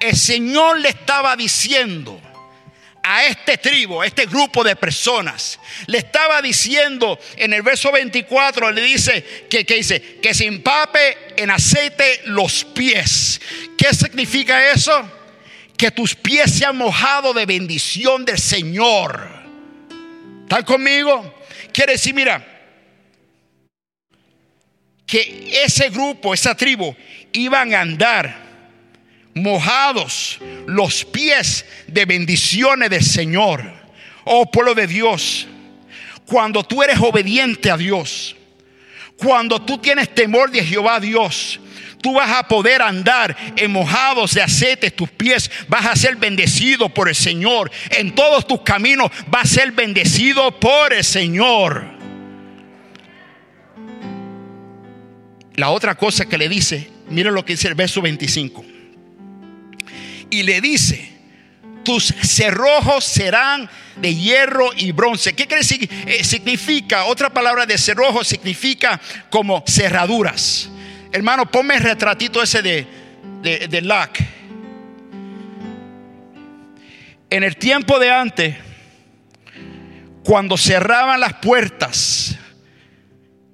El 0.00 0.16
Señor 0.16 0.80
le 0.80 0.90
estaba 0.90 1.36
diciendo 1.36 2.20
a 3.06 3.26
este 3.26 3.58
tribu, 3.58 4.00
a 4.00 4.06
este 4.06 4.24
grupo 4.24 4.64
de 4.64 4.74
personas. 4.74 5.60
Le 5.86 5.98
estaba 5.98 6.40
diciendo 6.40 7.18
en 7.36 7.52
el 7.52 7.62
verso 7.62 7.92
24, 7.92 8.72
le 8.72 8.80
dice 8.80 9.46
que, 9.48 9.62
dice 9.62 10.18
que 10.22 10.32
se 10.32 10.46
empape 10.46 11.34
en 11.36 11.50
aceite 11.50 12.22
los 12.24 12.64
pies. 12.64 13.40
¿Qué 13.76 13.92
significa 13.94 14.70
eso? 14.70 15.10
Que 15.76 15.90
tus 15.90 16.14
pies 16.14 16.50
se 16.50 16.64
han 16.64 16.78
mojado 16.78 17.34
de 17.34 17.44
bendición 17.44 18.24
del 18.24 18.38
Señor. 18.38 19.28
¿Están 20.42 20.64
conmigo? 20.64 21.42
Quiere 21.72 21.92
decir, 21.92 22.14
mira, 22.14 22.42
que 25.06 25.62
ese 25.62 25.90
grupo, 25.90 26.32
esa 26.32 26.56
tribu, 26.56 26.96
iban 27.32 27.74
a 27.74 27.82
andar 27.82 28.43
mojados 29.34 30.38
los 30.66 31.04
pies 31.04 31.64
de 31.86 32.04
bendiciones 32.04 32.90
del 32.90 33.02
Señor. 33.02 33.72
Oh 34.24 34.50
pueblo 34.50 34.74
de 34.74 34.86
Dios, 34.86 35.46
cuando 36.26 36.62
tú 36.62 36.82
eres 36.82 36.98
obediente 37.00 37.70
a 37.70 37.76
Dios, 37.76 38.36
cuando 39.16 39.60
tú 39.60 39.78
tienes 39.78 40.14
temor 40.14 40.50
de 40.50 40.64
Jehová 40.64 40.98
Dios, 40.98 41.60
tú 42.00 42.14
vas 42.14 42.30
a 42.30 42.46
poder 42.48 42.80
andar 42.80 43.36
en 43.56 43.72
mojados 43.72 44.34
de 44.34 44.42
aceite 44.42 44.90
tus 44.90 45.10
pies, 45.10 45.50
vas 45.68 45.86
a 45.86 45.96
ser 45.96 46.16
bendecido 46.16 46.88
por 46.88 47.08
el 47.08 47.14
Señor. 47.14 47.70
En 47.90 48.14
todos 48.14 48.46
tus 48.46 48.62
caminos 48.62 49.10
vas 49.26 49.44
a 49.44 49.54
ser 49.54 49.72
bendecido 49.72 50.58
por 50.58 50.92
el 50.92 51.04
Señor. 51.04 51.92
La 55.56 55.70
otra 55.70 55.94
cosa 55.94 56.26
que 56.26 56.36
le 56.36 56.48
dice, 56.48 56.90
mira 57.08 57.30
lo 57.30 57.44
que 57.44 57.52
dice 57.52 57.68
el 57.68 57.74
verso 57.74 58.02
25 58.02 58.73
y 60.34 60.42
le 60.42 60.60
dice, 60.60 61.12
tus 61.84 62.06
cerrojos 62.22 63.04
serán 63.04 63.70
de 63.96 64.14
hierro 64.14 64.70
y 64.76 64.90
bronce. 64.90 65.32
¿Qué 65.34 65.46
quiere 65.46 65.62
decir? 65.62 65.88
Eh, 66.06 66.24
significa, 66.24 67.04
otra 67.04 67.30
palabra 67.30 67.66
de 67.66 67.78
cerrojo 67.78 68.24
significa 68.24 69.00
como 69.30 69.62
cerraduras. 69.66 70.68
Hermano, 71.12 71.48
ponme 71.48 71.76
el 71.76 71.82
retratito 71.82 72.42
ese 72.42 72.62
de, 72.62 72.86
de, 73.42 73.68
de 73.68 73.80
lac. 73.80 74.18
En 77.30 77.44
el 77.44 77.56
tiempo 77.56 78.00
de 78.00 78.10
antes, 78.10 78.56
cuando 80.24 80.56
cerraban 80.56 81.20
las 81.20 81.34
puertas, 81.34 82.36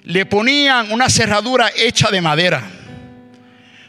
le 0.04 0.24
ponían 0.24 0.90
una 0.92 1.11
cerradura 1.11 1.70
hecha 1.76 2.11
de 2.11 2.22
madera. 2.22 2.62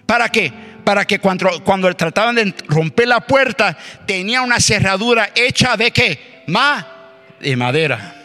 ¿Para 0.05 0.27
qué? 0.27 0.51
Para 0.83 1.05
que 1.05 1.19
cuando, 1.19 1.63
cuando 1.63 1.93
trataban 1.95 2.35
de 2.35 2.53
romper 2.67 3.07
la 3.07 3.21
puerta, 3.21 3.77
tenía 4.05 4.41
una 4.41 4.59
cerradura 4.59 5.31
hecha 5.35 5.77
de 5.77 5.91
qué? 5.91 6.43
De 7.39 7.55
madera. 7.55 8.15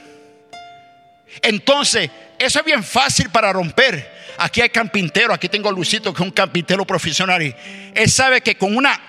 Entonces, 1.42 2.10
eso 2.38 2.58
es 2.58 2.64
bien 2.64 2.82
fácil 2.82 3.30
para 3.30 3.52
romper. 3.52 4.16
Aquí 4.38 4.60
hay 4.60 4.68
carpintero, 4.68 5.32
aquí 5.32 5.48
tengo 5.48 5.68
a 5.68 5.72
Luisito 5.72 6.12
que 6.12 6.22
es 6.22 6.26
un 6.26 6.32
carpintero 6.32 6.84
profesional. 6.84 7.42
Y 7.42 7.54
él 7.94 8.10
sabe 8.10 8.40
que 8.40 8.56
con 8.56 8.76
una, 8.76 9.00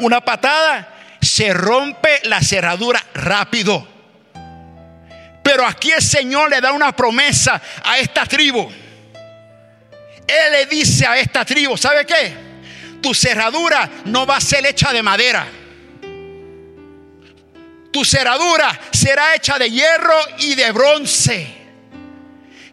una 0.00 0.20
patada 0.20 0.88
se 1.20 1.52
rompe 1.52 2.20
la 2.24 2.40
cerradura 2.40 3.04
rápido. 3.14 3.88
Pero 5.42 5.66
aquí 5.66 5.90
el 5.90 6.02
Señor 6.02 6.50
le 6.50 6.60
da 6.60 6.72
una 6.72 6.94
promesa 6.94 7.60
a 7.82 7.98
esta 7.98 8.24
tribu. 8.26 8.70
Él 10.26 10.52
le 10.52 10.66
dice 10.66 11.06
a 11.06 11.18
esta 11.18 11.44
tribu, 11.44 11.76
¿sabe 11.76 12.06
qué? 12.06 12.51
Tu 13.02 13.12
cerradura 13.12 13.90
no 14.06 14.24
va 14.24 14.36
a 14.36 14.40
ser 14.40 14.64
hecha 14.64 14.92
de 14.92 15.02
madera. 15.02 15.46
Tu 17.92 18.04
cerradura 18.04 18.80
será 18.90 19.34
hecha 19.34 19.58
de 19.58 19.70
hierro 19.70 20.14
y 20.38 20.54
de 20.54 20.70
bronce. 20.70 21.62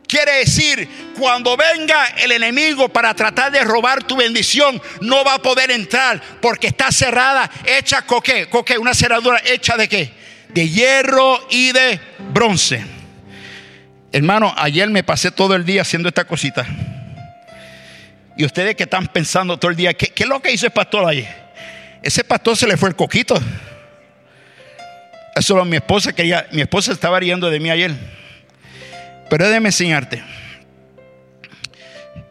Quiere 0.07 0.37
decir, 0.37 0.87
cuando 1.19 1.55
venga 1.55 2.05
el 2.17 2.31
enemigo 2.31 2.89
para 2.89 3.13
tratar 3.13 3.51
de 3.51 3.63
robar 3.63 4.03
tu 4.03 4.15
bendición, 4.15 4.81
no 5.01 5.23
va 5.23 5.35
a 5.35 5.41
poder 5.41 5.69
entrar 5.69 6.19
porque 6.41 6.67
está 6.67 6.91
cerrada, 6.91 7.49
hecha? 7.65 8.03
¿Con 8.03 8.21
qué? 8.21 8.77
Una 8.79 8.93
cerradura 8.93 9.41
hecha 9.45 9.77
de 9.77 9.87
qué? 9.89 10.11
De 10.49 10.67
hierro 10.67 11.45
y 11.51 11.73
de 11.73 11.99
bronce. 12.31 12.83
Hermano, 14.11 14.51
ayer 14.57 14.89
me 14.89 15.03
pasé 15.03 15.29
todo 15.29 15.53
el 15.53 15.63
día 15.65 15.83
haciendo 15.83 16.09
esta 16.09 16.25
cosita. 16.25 16.65
Y 18.39 18.45
ustedes 18.45 18.73
que 18.77 18.83
están 18.83 19.05
pensando 19.07 19.59
todo 19.59 19.69
el 19.69 19.75
día, 19.75 19.93
¿qué, 19.93 20.07
qué 20.07 20.23
es 20.23 20.29
lo 20.29 20.41
que 20.41 20.49
hizo 20.49 20.65
el 20.65 20.71
pastor 20.71 21.05
ayer? 21.05 21.27
Ese 22.01 22.23
pastor 22.23 22.55
se 22.55 22.65
le 22.67 22.77
fue 22.77 22.87
el 22.87 22.95
coquito. 22.95 23.37
Eso 25.35 25.65
mi 25.65 25.75
esposa 25.75 26.13
quería, 26.13 26.47
mi 26.53 26.61
esposa 26.61 26.93
estaba 26.93 27.19
riendo 27.19 27.49
de 27.49 27.59
mí 27.59 27.69
ayer. 27.69 27.91
Pero 29.29 29.45
déjame 29.45 29.67
enseñarte. 29.67 30.23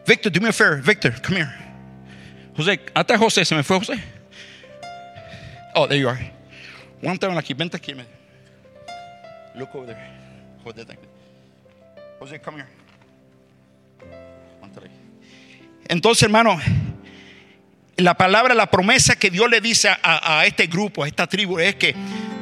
Victor, 0.07 0.31
do 0.31 0.41
me 0.41 0.49
a 0.49 0.51
favor. 0.51 0.81
Victor, 0.81 1.21
come 1.21 1.41
here. 1.41 1.51
José, 2.57 2.81
hasta 2.95 3.15
José, 3.15 3.45
se 3.45 3.53
me 3.53 3.61
fue 3.61 3.77
José. 3.77 3.99
Oh, 5.75 5.87
there 5.87 5.99
you 5.99 6.09
are. 6.09 6.31
Time 7.19 7.37
aquí, 7.37 7.53
vente 7.53 7.77
aquí. 7.77 7.93
Look 9.53 9.75
over 9.75 9.85
there. 9.85 10.99
José, 12.19 12.41
come 12.41 12.61
here. 12.61 12.78
Entonces, 15.89 16.23
hermano, 16.23 16.59
la 17.97 18.13
palabra, 18.13 18.55
la 18.55 18.71
promesa 18.71 19.17
que 19.17 19.29
Dios 19.29 19.49
le 19.49 19.59
dice 19.59 19.89
a, 19.89 20.39
a, 20.39 20.45
este 20.45 20.67
grupo, 20.67 21.03
a 21.03 21.07
esta 21.07 21.27
tribu, 21.27 21.59
es 21.59 21.75
que 21.75 21.95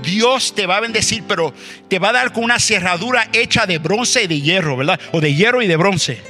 Dios 0.03 0.53
te 0.53 0.67
va 0.67 0.77
a 0.77 0.81
bendecir, 0.81 1.23
pero 1.27 1.53
te 1.87 1.97
va 1.97 2.09
a 2.09 2.13
dar 2.13 2.33
con 2.33 2.43
una 2.43 2.59
cerradura 2.59 3.29
hecha 3.33 3.65
de 3.65 3.79
bronce 3.79 4.23
y 4.23 4.27
de 4.27 4.41
hierro, 4.41 4.77
¿verdad? 4.77 4.99
O 5.13 5.21
de 5.21 5.33
hierro 5.33 5.61
y 5.61 5.67
de 5.67 5.77
bronce. 5.77 6.21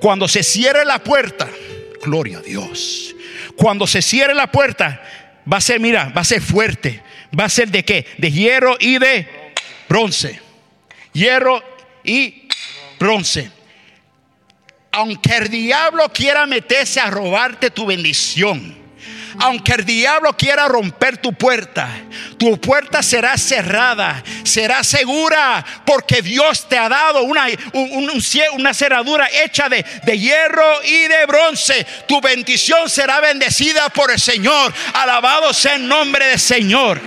Cuando 0.00 0.28
se 0.28 0.42
cierre 0.42 0.84
la 0.84 1.00
puerta, 1.00 1.48
gloria 2.02 2.38
a 2.38 2.42
Dios. 2.42 3.14
Cuando 3.56 3.86
se 3.86 4.00
cierre 4.00 4.34
la 4.34 4.50
puerta, 4.50 5.02
va 5.52 5.58
a 5.58 5.60
ser, 5.60 5.80
mira, 5.80 6.12
va 6.16 6.22
a 6.22 6.24
ser 6.24 6.40
fuerte. 6.40 7.02
Va 7.38 7.44
a 7.44 7.48
ser 7.48 7.70
de 7.70 7.84
qué? 7.84 8.06
De 8.18 8.30
hierro 8.30 8.76
y 8.80 8.98
de 8.98 9.26
bronce. 9.88 10.40
Hierro 11.12 11.62
y 12.04 12.48
bronce. 12.98 13.50
Aunque 14.92 15.36
el 15.36 15.48
diablo 15.48 16.08
quiera 16.12 16.46
meterse 16.46 17.00
a 17.00 17.10
robarte 17.10 17.70
tu 17.70 17.86
bendición 17.86 18.80
aunque 19.38 19.72
el 19.72 19.84
diablo 19.84 20.36
quiera 20.36 20.68
romper 20.68 21.16
tu 21.18 21.32
puerta, 21.32 21.88
tu 22.38 22.60
puerta 22.60 23.02
será 23.02 23.36
cerrada, 23.38 24.22
será 24.44 24.84
segura, 24.84 25.64
porque 25.86 26.20
Dios 26.22 26.68
te 26.68 26.76
ha 26.76 26.88
dado 26.88 27.22
una, 27.22 27.46
una 28.52 28.74
cerradura 28.74 29.28
hecha 29.32 29.68
de, 29.68 29.84
de 30.04 30.18
hierro 30.18 30.82
y 30.84 31.08
de 31.08 31.26
bronce. 31.26 31.86
Tu 32.06 32.20
bendición 32.20 32.88
será 32.90 33.20
bendecida 33.20 33.88
por 33.88 34.10
el 34.10 34.20
Señor. 34.20 34.72
Alabado 34.94 35.52
sea 35.54 35.76
el 35.76 35.86
nombre 35.86 36.26
del 36.26 36.40
Señor. 36.40 37.00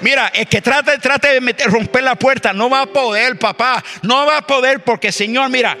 Mira, 0.00 0.28
el 0.28 0.46
que 0.46 0.60
trate, 0.60 0.98
trate 0.98 1.28
de 1.34 1.40
meter, 1.40 1.70
romper 1.70 2.02
la 2.02 2.16
puerta, 2.16 2.52
no 2.52 2.68
va 2.68 2.82
a 2.82 2.86
poder, 2.86 3.38
papá. 3.38 3.82
No 4.02 4.26
va 4.26 4.38
a 4.38 4.46
poder 4.46 4.84
porque, 4.84 5.10
Señor, 5.12 5.50
mira, 5.50 5.76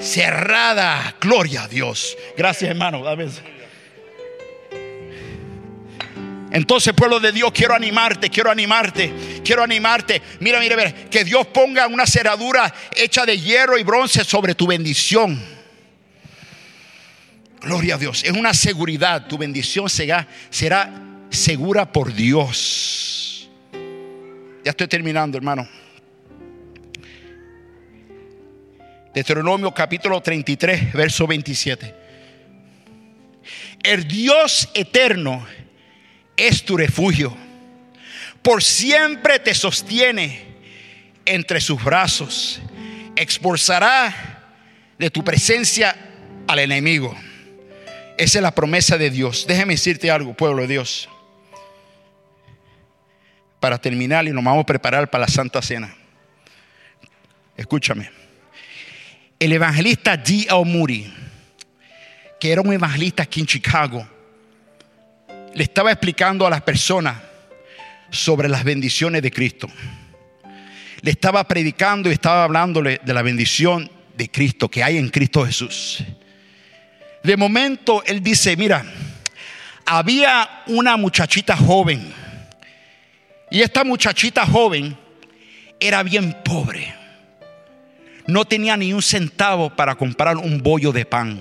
cerrada. 0.00 1.14
Gloria 1.20 1.64
a 1.64 1.68
Dios. 1.68 2.16
Gracias, 2.36 2.70
hermano. 2.70 3.04
Entonces, 6.50 6.94
pueblo 6.94 7.20
de 7.20 7.32
Dios, 7.32 7.52
quiero 7.52 7.74
animarte, 7.74 8.30
quiero 8.30 8.50
animarte, 8.50 9.12
quiero 9.44 9.62
animarte. 9.62 10.22
Mira, 10.40 10.58
mira, 10.58 10.76
mira, 10.76 10.92
que 11.10 11.24
Dios 11.24 11.46
ponga 11.48 11.86
una 11.86 12.06
cerradura 12.06 12.72
hecha 12.94 13.26
de 13.26 13.38
hierro 13.38 13.78
y 13.78 13.82
bronce 13.82 14.24
sobre 14.24 14.54
tu 14.54 14.66
bendición. 14.66 15.40
Gloria 17.60 17.96
a 17.96 17.98
Dios. 17.98 18.22
Es 18.24 18.32
una 18.32 18.54
seguridad. 18.54 19.26
Tu 19.26 19.36
bendición 19.36 19.90
será, 19.90 20.26
será 20.50 20.90
segura 21.30 21.90
por 21.90 22.12
Dios. 22.14 23.35
Ya 24.66 24.70
estoy 24.70 24.88
terminando, 24.88 25.38
hermano. 25.38 25.68
Deuteronomio 29.14 29.72
capítulo 29.72 30.20
33, 30.20 30.92
verso 30.92 31.24
27. 31.24 31.94
El 33.84 34.08
Dios 34.08 34.68
eterno 34.74 35.46
es 36.36 36.64
tu 36.64 36.76
refugio. 36.76 37.36
Por 38.42 38.60
siempre 38.60 39.38
te 39.38 39.54
sostiene 39.54 40.42
entre 41.24 41.60
sus 41.60 41.84
brazos. 41.84 42.60
Expulsará 43.14 44.42
de 44.98 45.10
tu 45.10 45.22
presencia 45.22 45.96
al 46.48 46.58
enemigo. 46.58 47.16
Esa 48.18 48.38
es 48.38 48.42
la 48.42 48.52
promesa 48.52 48.98
de 48.98 49.10
Dios. 49.10 49.46
Déjeme 49.46 49.74
decirte 49.74 50.10
algo, 50.10 50.34
pueblo 50.34 50.62
de 50.62 50.66
Dios. 50.66 51.08
Para 53.66 53.78
terminar 53.78 54.24
y 54.28 54.30
nos 54.30 54.44
vamos 54.44 54.62
a 54.62 54.66
preparar 54.66 55.10
para 55.10 55.22
la 55.22 55.28
Santa 55.28 55.60
Cena. 55.60 55.92
Escúchame 57.56 58.08
el 59.40 59.52
evangelista 59.52 60.14
G. 60.22 60.46
L. 60.48 60.64
Moody, 60.64 61.12
que 62.38 62.52
era 62.52 62.60
un 62.60 62.72
evangelista 62.72 63.24
aquí 63.24 63.40
en 63.40 63.46
Chicago, 63.46 64.06
le 65.52 65.64
estaba 65.64 65.90
explicando 65.90 66.46
a 66.46 66.50
las 66.50 66.62
personas 66.62 67.16
sobre 68.08 68.48
las 68.48 68.62
bendiciones 68.62 69.20
de 69.20 69.32
Cristo. 69.32 69.66
Le 71.00 71.10
estaba 71.10 71.42
predicando 71.42 72.08
y 72.08 72.12
estaba 72.12 72.44
hablándole 72.44 73.00
de 73.04 73.14
la 73.14 73.22
bendición 73.22 73.90
de 74.16 74.30
Cristo 74.30 74.68
que 74.68 74.84
hay 74.84 74.96
en 74.96 75.08
Cristo 75.08 75.44
Jesús. 75.44 76.04
De 77.24 77.36
momento 77.36 78.04
él 78.06 78.22
dice, 78.22 78.56
mira, 78.56 78.86
había 79.84 80.62
una 80.68 80.96
muchachita 80.96 81.56
joven 81.56 82.25
y 83.50 83.62
esta 83.62 83.84
muchachita 83.84 84.46
joven 84.46 84.96
era 85.78 86.02
bien 86.02 86.36
pobre 86.44 86.96
no 88.26 88.44
tenía 88.44 88.76
ni 88.76 88.92
un 88.92 89.02
centavo 89.02 89.70
para 89.70 89.94
comprar 89.94 90.36
un 90.36 90.62
bollo 90.62 90.92
de 90.92 91.04
pan. 91.04 91.40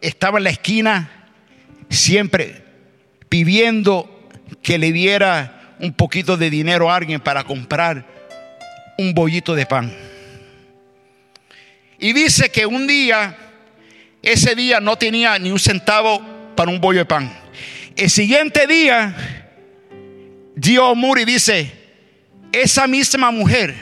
Estaba 0.00 0.38
en 0.38 0.44
la 0.44 0.50
esquina 0.50 1.28
siempre 1.90 2.62
pidiendo 3.28 4.28
que 4.62 4.78
le 4.78 4.92
diera 4.92 5.74
un 5.80 5.92
poquito 5.92 6.36
de 6.36 6.50
dinero 6.50 6.90
a 6.90 6.96
alguien 6.96 7.20
para 7.20 7.44
comprar 7.44 8.06
un 8.96 9.12
bollito 9.12 9.54
de 9.54 9.66
pan. 9.66 9.92
Y 11.98 12.12
dice 12.12 12.50
que 12.50 12.66
un 12.66 12.86
día, 12.86 13.36
ese 14.22 14.54
día 14.54 14.80
no 14.80 14.96
tenía 14.96 15.38
ni 15.38 15.50
un 15.50 15.58
centavo 15.58 16.22
para 16.56 16.70
un 16.70 16.80
bollo 16.80 17.00
de 17.00 17.06
pan. 17.06 17.32
El 17.96 18.10
siguiente 18.10 18.66
día, 18.66 19.43
Dios 20.64 20.96
Muri 20.96 21.26
dice, 21.26 21.70
esa 22.50 22.86
misma 22.86 23.30
mujer 23.30 23.74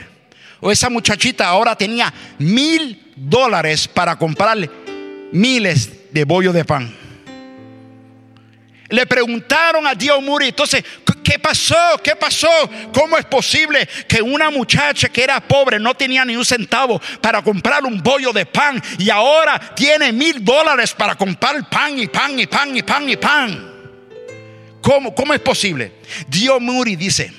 o 0.59 0.69
esa 0.69 0.89
muchachita 0.89 1.47
ahora 1.47 1.77
tenía 1.77 2.13
mil 2.39 3.13
dólares 3.15 3.87
para 3.87 4.17
comprarle 4.17 4.69
miles 5.31 6.11
de 6.11 6.25
bollos 6.25 6.53
de 6.53 6.65
pan. 6.65 6.93
Le 8.89 9.07
preguntaron 9.07 9.87
a 9.87 9.95
Dios 9.95 10.21
Muri, 10.21 10.49
entonces, 10.49 10.83
¿qué 11.23 11.39
pasó? 11.39 11.73
¿Qué 12.03 12.17
pasó? 12.17 12.51
¿Cómo 12.93 13.17
es 13.17 13.23
posible 13.25 13.87
que 14.05 14.21
una 14.21 14.49
muchacha 14.49 15.07
que 15.07 15.23
era 15.23 15.39
pobre 15.39 15.79
no 15.79 15.95
tenía 15.95 16.25
ni 16.25 16.35
un 16.35 16.43
centavo 16.43 17.01
para 17.21 17.41
comprar 17.41 17.85
un 17.85 18.03
bollo 18.03 18.33
de 18.33 18.45
pan 18.45 18.83
y 18.99 19.09
ahora 19.09 19.57
tiene 19.73 20.11
mil 20.11 20.43
dólares 20.43 20.93
para 20.93 21.15
comprar 21.15 21.69
pan 21.69 21.97
y 21.97 22.07
pan 22.07 22.37
y 22.37 22.45
pan 22.45 22.75
y 22.75 22.83
pan 22.83 23.09
y 23.09 23.15
pan? 23.15 23.72
¿Cómo, 24.83 25.15
cómo 25.15 25.33
es 25.33 25.39
posible? 25.39 25.93
Dios 26.27 26.61
Muri 26.61 26.95
dice, 26.95 27.31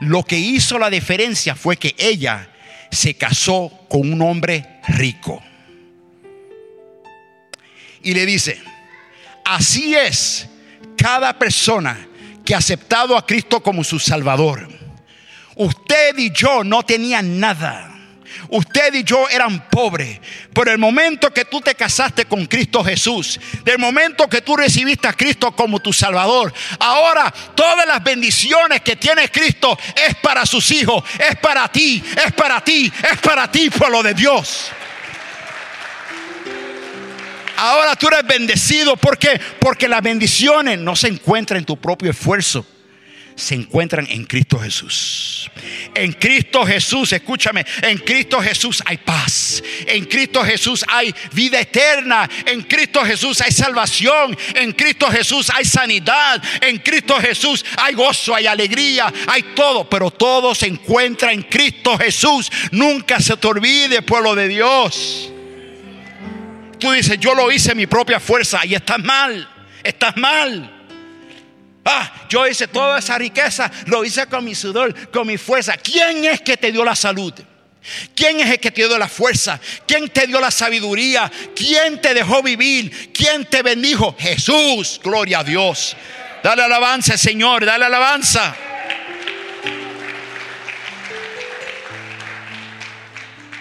lo 0.00 0.24
que 0.24 0.38
hizo 0.38 0.78
la 0.78 0.90
diferencia 0.90 1.54
fue 1.54 1.78
que 1.78 1.94
ella 1.96 2.50
se 2.90 3.14
casó 3.14 3.72
con 3.88 4.12
un 4.12 4.20
hombre 4.20 4.80
rico. 4.88 5.42
y 8.06 8.14
le 8.14 8.24
dice, 8.24 8.62
así 9.44 9.96
es 9.96 10.48
cada 10.96 11.36
persona 11.36 12.06
que 12.44 12.54
ha 12.54 12.58
aceptado 12.58 13.16
a 13.16 13.26
Cristo 13.26 13.60
como 13.60 13.82
su 13.82 13.98
Salvador. 13.98 14.68
Usted 15.56 16.16
y 16.16 16.30
yo 16.30 16.62
no 16.62 16.84
tenían 16.84 17.40
nada. 17.40 17.95
Usted 18.48 18.94
y 18.94 19.04
yo 19.04 19.28
eran 19.28 19.68
pobres. 19.68 20.20
Pero 20.52 20.70
el 20.70 20.78
momento 20.78 21.32
que 21.32 21.44
tú 21.44 21.60
te 21.60 21.74
casaste 21.74 22.24
con 22.24 22.46
Cristo 22.46 22.84
Jesús, 22.84 23.40
del 23.64 23.78
momento 23.78 24.28
que 24.28 24.42
tú 24.42 24.56
recibiste 24.56 25.08
a 25.08 25.12
Cristo 25.12 25.54
como 25.54 25.80
tu 25.80 25.92
Salvador, 25.92 26.52
ahora 26.78 27.32
todas 27.54 27.86
las 27.86 28.02
bendiciones 28.02 28.80
que 28.82 28.96
tiene 28.96 29.30
Cristo 29.30 29.78
es 30.08 30.14
para 30.16 30.46
sus 30.46 30.70
hijos, 30.70 31.02
es 31.18 31.36
para 31.36 31.68
ti, 31.68 32.02
es 32.24 32.32
para 32.32 32.62
ti, 32.62 32.92
es 33.12 33.18
para 33.20 33.50
ti, 33.50 33.70
pueblo 33.70 34.02
de 34.02 34.14
Dios. 34.14 34.70
Ahora 37.56 37.96
tú 37.96 38.08
eres 38.08 38.26
bendecido. 38.26 38.96
¿Por 38.96 39.18
qué? 39.18 39.40
Porque 39.58 39.88
las 39.88 40.02
bendiciones 40.02 40.78
no 40.78 40.94
se 40.94 41.08
encuentran 41.08 41.58
en 41.58 41.64
tu 41.64 41.78
propio 41.78 42.10
esfuerzo 42.10 42.66
se 43.36 43.54
encuentran 43.54 44.06
en 44.08 44.24
Cristo 44.24 44.58
Jesús. 44.58 45.50
En 45.94 46.12
Cristo 46.12 46.64
Jesús, 46.64 47.12
escúchame, 47.12 47.64
en 47.82 47.98
Cristo 47.98 48.40
Jesús 48.40 48.82
hay 48.84 48.96
paz. 48.96 49.62
En 49.86 50.06
Cristo 50.06 50.42
Jesús 50.42 50.84
hay 50.88 51.14
vida 51.32 51.60
eterna. 51.60 52.28
En 52.46 52.62
Cristo 52.62 53.04
Jesús 53.04 53.42
hay 53.42 53.52
salvación. 53.52 54.36
En 54.54 54.72
Cristo 54.72 55.10
Jesús 55.10 55.50
hay 55.54 55.66
sanidad. 55.66 56.42
En 56.62 56.78
Cristo 56.78 57.20
Jesús 57.20 57.64
hay 57.76 57.94
gozo, 57.94 58.34
hay 58.34 58.46
alegría, 58.46 59.12
hay 59.26 59.42
todo. 59.54 59.88
Pero 59.88 60.10
todo 60.10 60.54
se 60.54 60.66
encuentra 60.66 61.30
en 61.30 61.42
Cristo 61.42 61.98
Jesús. 61.98 62.50
Nunca 62.72 63.20
se 63.20 63.36
te 63.36 63.46
olvide, 63.46 64.00
pueblo 64.00 64.34
de 64.34 64.48
Dios. 64.48 65.30
Tú 66.78 66.90
dices, 66.92 67.18
yo 67.20 67.34
lo 67.34 67.52
hice 67.52 67.72
en 67.72 67.76
mi 67.76 67.86
propia 67.86 68.18
fuerza 68.18 68.64
y 68.64 68.74
estás 68.74 68.98
mal. 68.98 69.46
Estás 69.84 70.16
mal. 70.16 70.75
Ah, 71.88 72.12
yo 72.28 72.44
hice 72.48 72.66
toda 72.66 72.98
esa 72.98 73.16
riqueza, 73.16 73.70
lo 73.86 74.04
hice 74.04 74.26
con 74.26 74.44
mi 74.44 74.56
sudor, 74.56 75.08
con 75.10 75.24
mi 75.24 75.38
fuerza. 75.38 75.76
¿Quién 75.76 76.24
es 76.24 76.40
que 76.40 76.56
te 76.56 76.72
dio 76.72 76.84
la 76.84 76.96
salud? 76.96 77.32
¿Quién 78.16 78.40
es 78.40 78.50
el 78.50 78.58
que 78.58 78.72
te 78.72 78.88
dio 78.88 78.98
la 78.98 79.06
fuerza? 79.06 79.60
¿Quién 79.86 80.08
te 80.08 80.26
dio 80.26 80.40
la 80.40 80.50
sabiduría? 80.50 81.30
¿Quién 81.54 82.00
te 82.00 82.12
dejó 82.12 82.42
vivir? 82.42 83.12
¿Quién 83.12 83.44
te 83.44 83.62
bendijo? 83.62 84.16
Jesús, 84.18 85.00
gloria 85.00 85.38
a 85.38 85.44
Dios. 85.44 85.96
Dale 86.42 86.64
alabanza, 86.64 87.16
Señor, 87.16 87.64
dale 87.64 87.84
alabanza. 87.84 88.56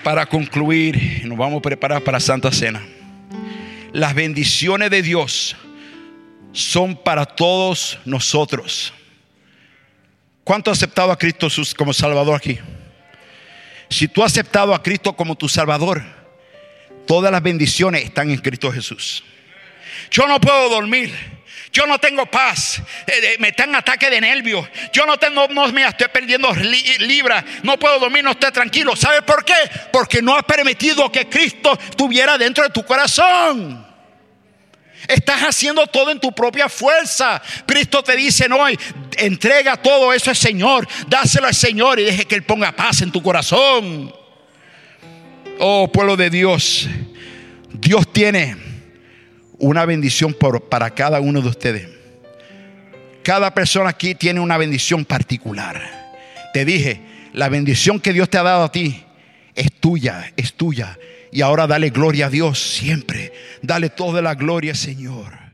Para 0.03 0.25
concluir, 0.25 1.21
nos 1.25 1.37
vamos 1.37 1.59
a 1.59 1.61
preparar 1.61 2.03
para 2.03 2.19
Santa 2.19 2.51
Cena. 2.51 2.81
Las 3.93 4.15
bendiciones 4.15 4.89
de 4.89 5.03
Dios 5.03 5.55
son 6.55 6.95
para 6.95 7.25
todos 7.25 7.99
nosotros. 8.05 8.93
¿Cuánto 10.45 10.71
ha 10.71 10.73
aceptado 10.73 11.11
a 11.11 11.17
Cristo 11.17 11.49
como 11.75 11.93
Salvador 11.93 12.35
aquí? 12.35 12.57
Si 13.89 14.07
tú 14.07 14.23
has 14.23 14.31
aceptado 14.31 14.73
a 14.73 14.81
Cristo 14.81 15.13
como 15.13 15.35
tu 15.35 15.49
Salvador, 15.49 16.01
todas 17.05 17.31
las 17.31 17.43
bendiciones 17.43 18.05
están 18.05 18.31
en 18.31 18.37
Cristo 18.37 18.71
Jesús. 18.71 19.23
Yo 20.09 20.27
no 20.27 20.39
puedo 20.39 20.69
dormir. 20.69 21.13
Yo 21.73 21.85
no 21.85 21.99
tengo 21.99 22.25
paz. 22.25 22.79
Eh, 23.05 23.11
eh, 23.21 23.35
me 23.39 23.49
están 23.49 23.75
ataque 23.75 24.09
de 24.09 24.21
nervios. 24.21 24.65
Yo 24.93 25.05
no 25.05 25.17
tengo, 25.17 25.49
no, 25.49 25.67
me 25.73 25.85
estoy 25.85 26.07
perdiendo 26.07 26.53
libras. 26.99 27.43
No 27.63 27.77
puedo 27.77 27.99
dormir, 27.99 28.23
no 28.23 28.31
estoy 28.31 28.51
tranquilo. 28.53 28.95
¿Sabe 28.95 29.23
por 29.23 29.43
qué? 29.43 29.55
Porque 29.91 30.21
no 30.21 30.33
has 30.35 30.43
permitido 30.43 31.11
que 31.11 31.27
Cristo 31.27 31.77
estuviera 31.89 32.37
dentro 32.37 32.63
de 32.63 32.69
tu 32.69 32.85
corazón. 32.85 33.94
Estás 35.07 35.41
haciendo 35.41 35.85
todo 35.87 36.11
en 36.11 36.19
tu 36.19 36.31
propia 36.31 36.69
fuerza. 36.69 37.41
Cristo 37.65 38.03
te 38.03 38.15
dice 38.15 38.47
hoy, 38.51 38.77
entrega 39.17 39.77
todo 39.77 40.13
eso 40.13 40.29
al 40.29 40.35
Señor, 40.35 40.87
dáselo 41.07 41.47
al 41.47 41.55
Señor 41.55 41.99
y 41.99 42.03
deje 42.03 42.25
que 42.25 42.35
Él 42.35 42.43
ponga 42.43 42.75
paz 42.75 43.01
en 43.01 43.11
tu 43.11 43.21
corazón. 43.21 44.13
Oh 45.59 45.89
pueblo 45.91 46.17
de 46.17 46.29
Dios, 46.29 46.87
Dios 47.73 48.11
tiene 48.11 48.57
una 49.57 49.85
bendición 49.85 50.35
para 50.69 50.89
cada 50.89 51.19
uno 51.19 51.41
de 51.41 51.47
ustedes. 51.47 51.89
Cada 53.23 53.53
persona 53.53 53.89
aquí 53.89 54.13
tiene 54.15 54.39
una 54.39 54.57
bendición 54.57 55.05
particular. 55.05 55.81
Te 56.53 56.65
dije, 56.65 57.01
la 57.33 57.49
bendición 57.49 57.99
que 57.99 58.13
Dios 58.13 58.29
te 58.29 58.37
ha 58.37 58.43
dado 58.43 58.65
a 58.65 58.71
ti 58.71 59.03
es 59.55 59.71
tuya, 59.71 60.31
es 60.37 60.53
tuya 60.53 60.97
y 61.31 61.41
ahora 61.41 61.67
dale 61.67 61.89
gloria 61.89 62.27
a 62.27 62.29
Dios 62.29 62.59
siempre. 62.59 63.33
Dale 63.61 63.89
toda 63.89 64.21
la 64.21 64.35
gloria, 64.35 64.75
Señor. 64.75 65.44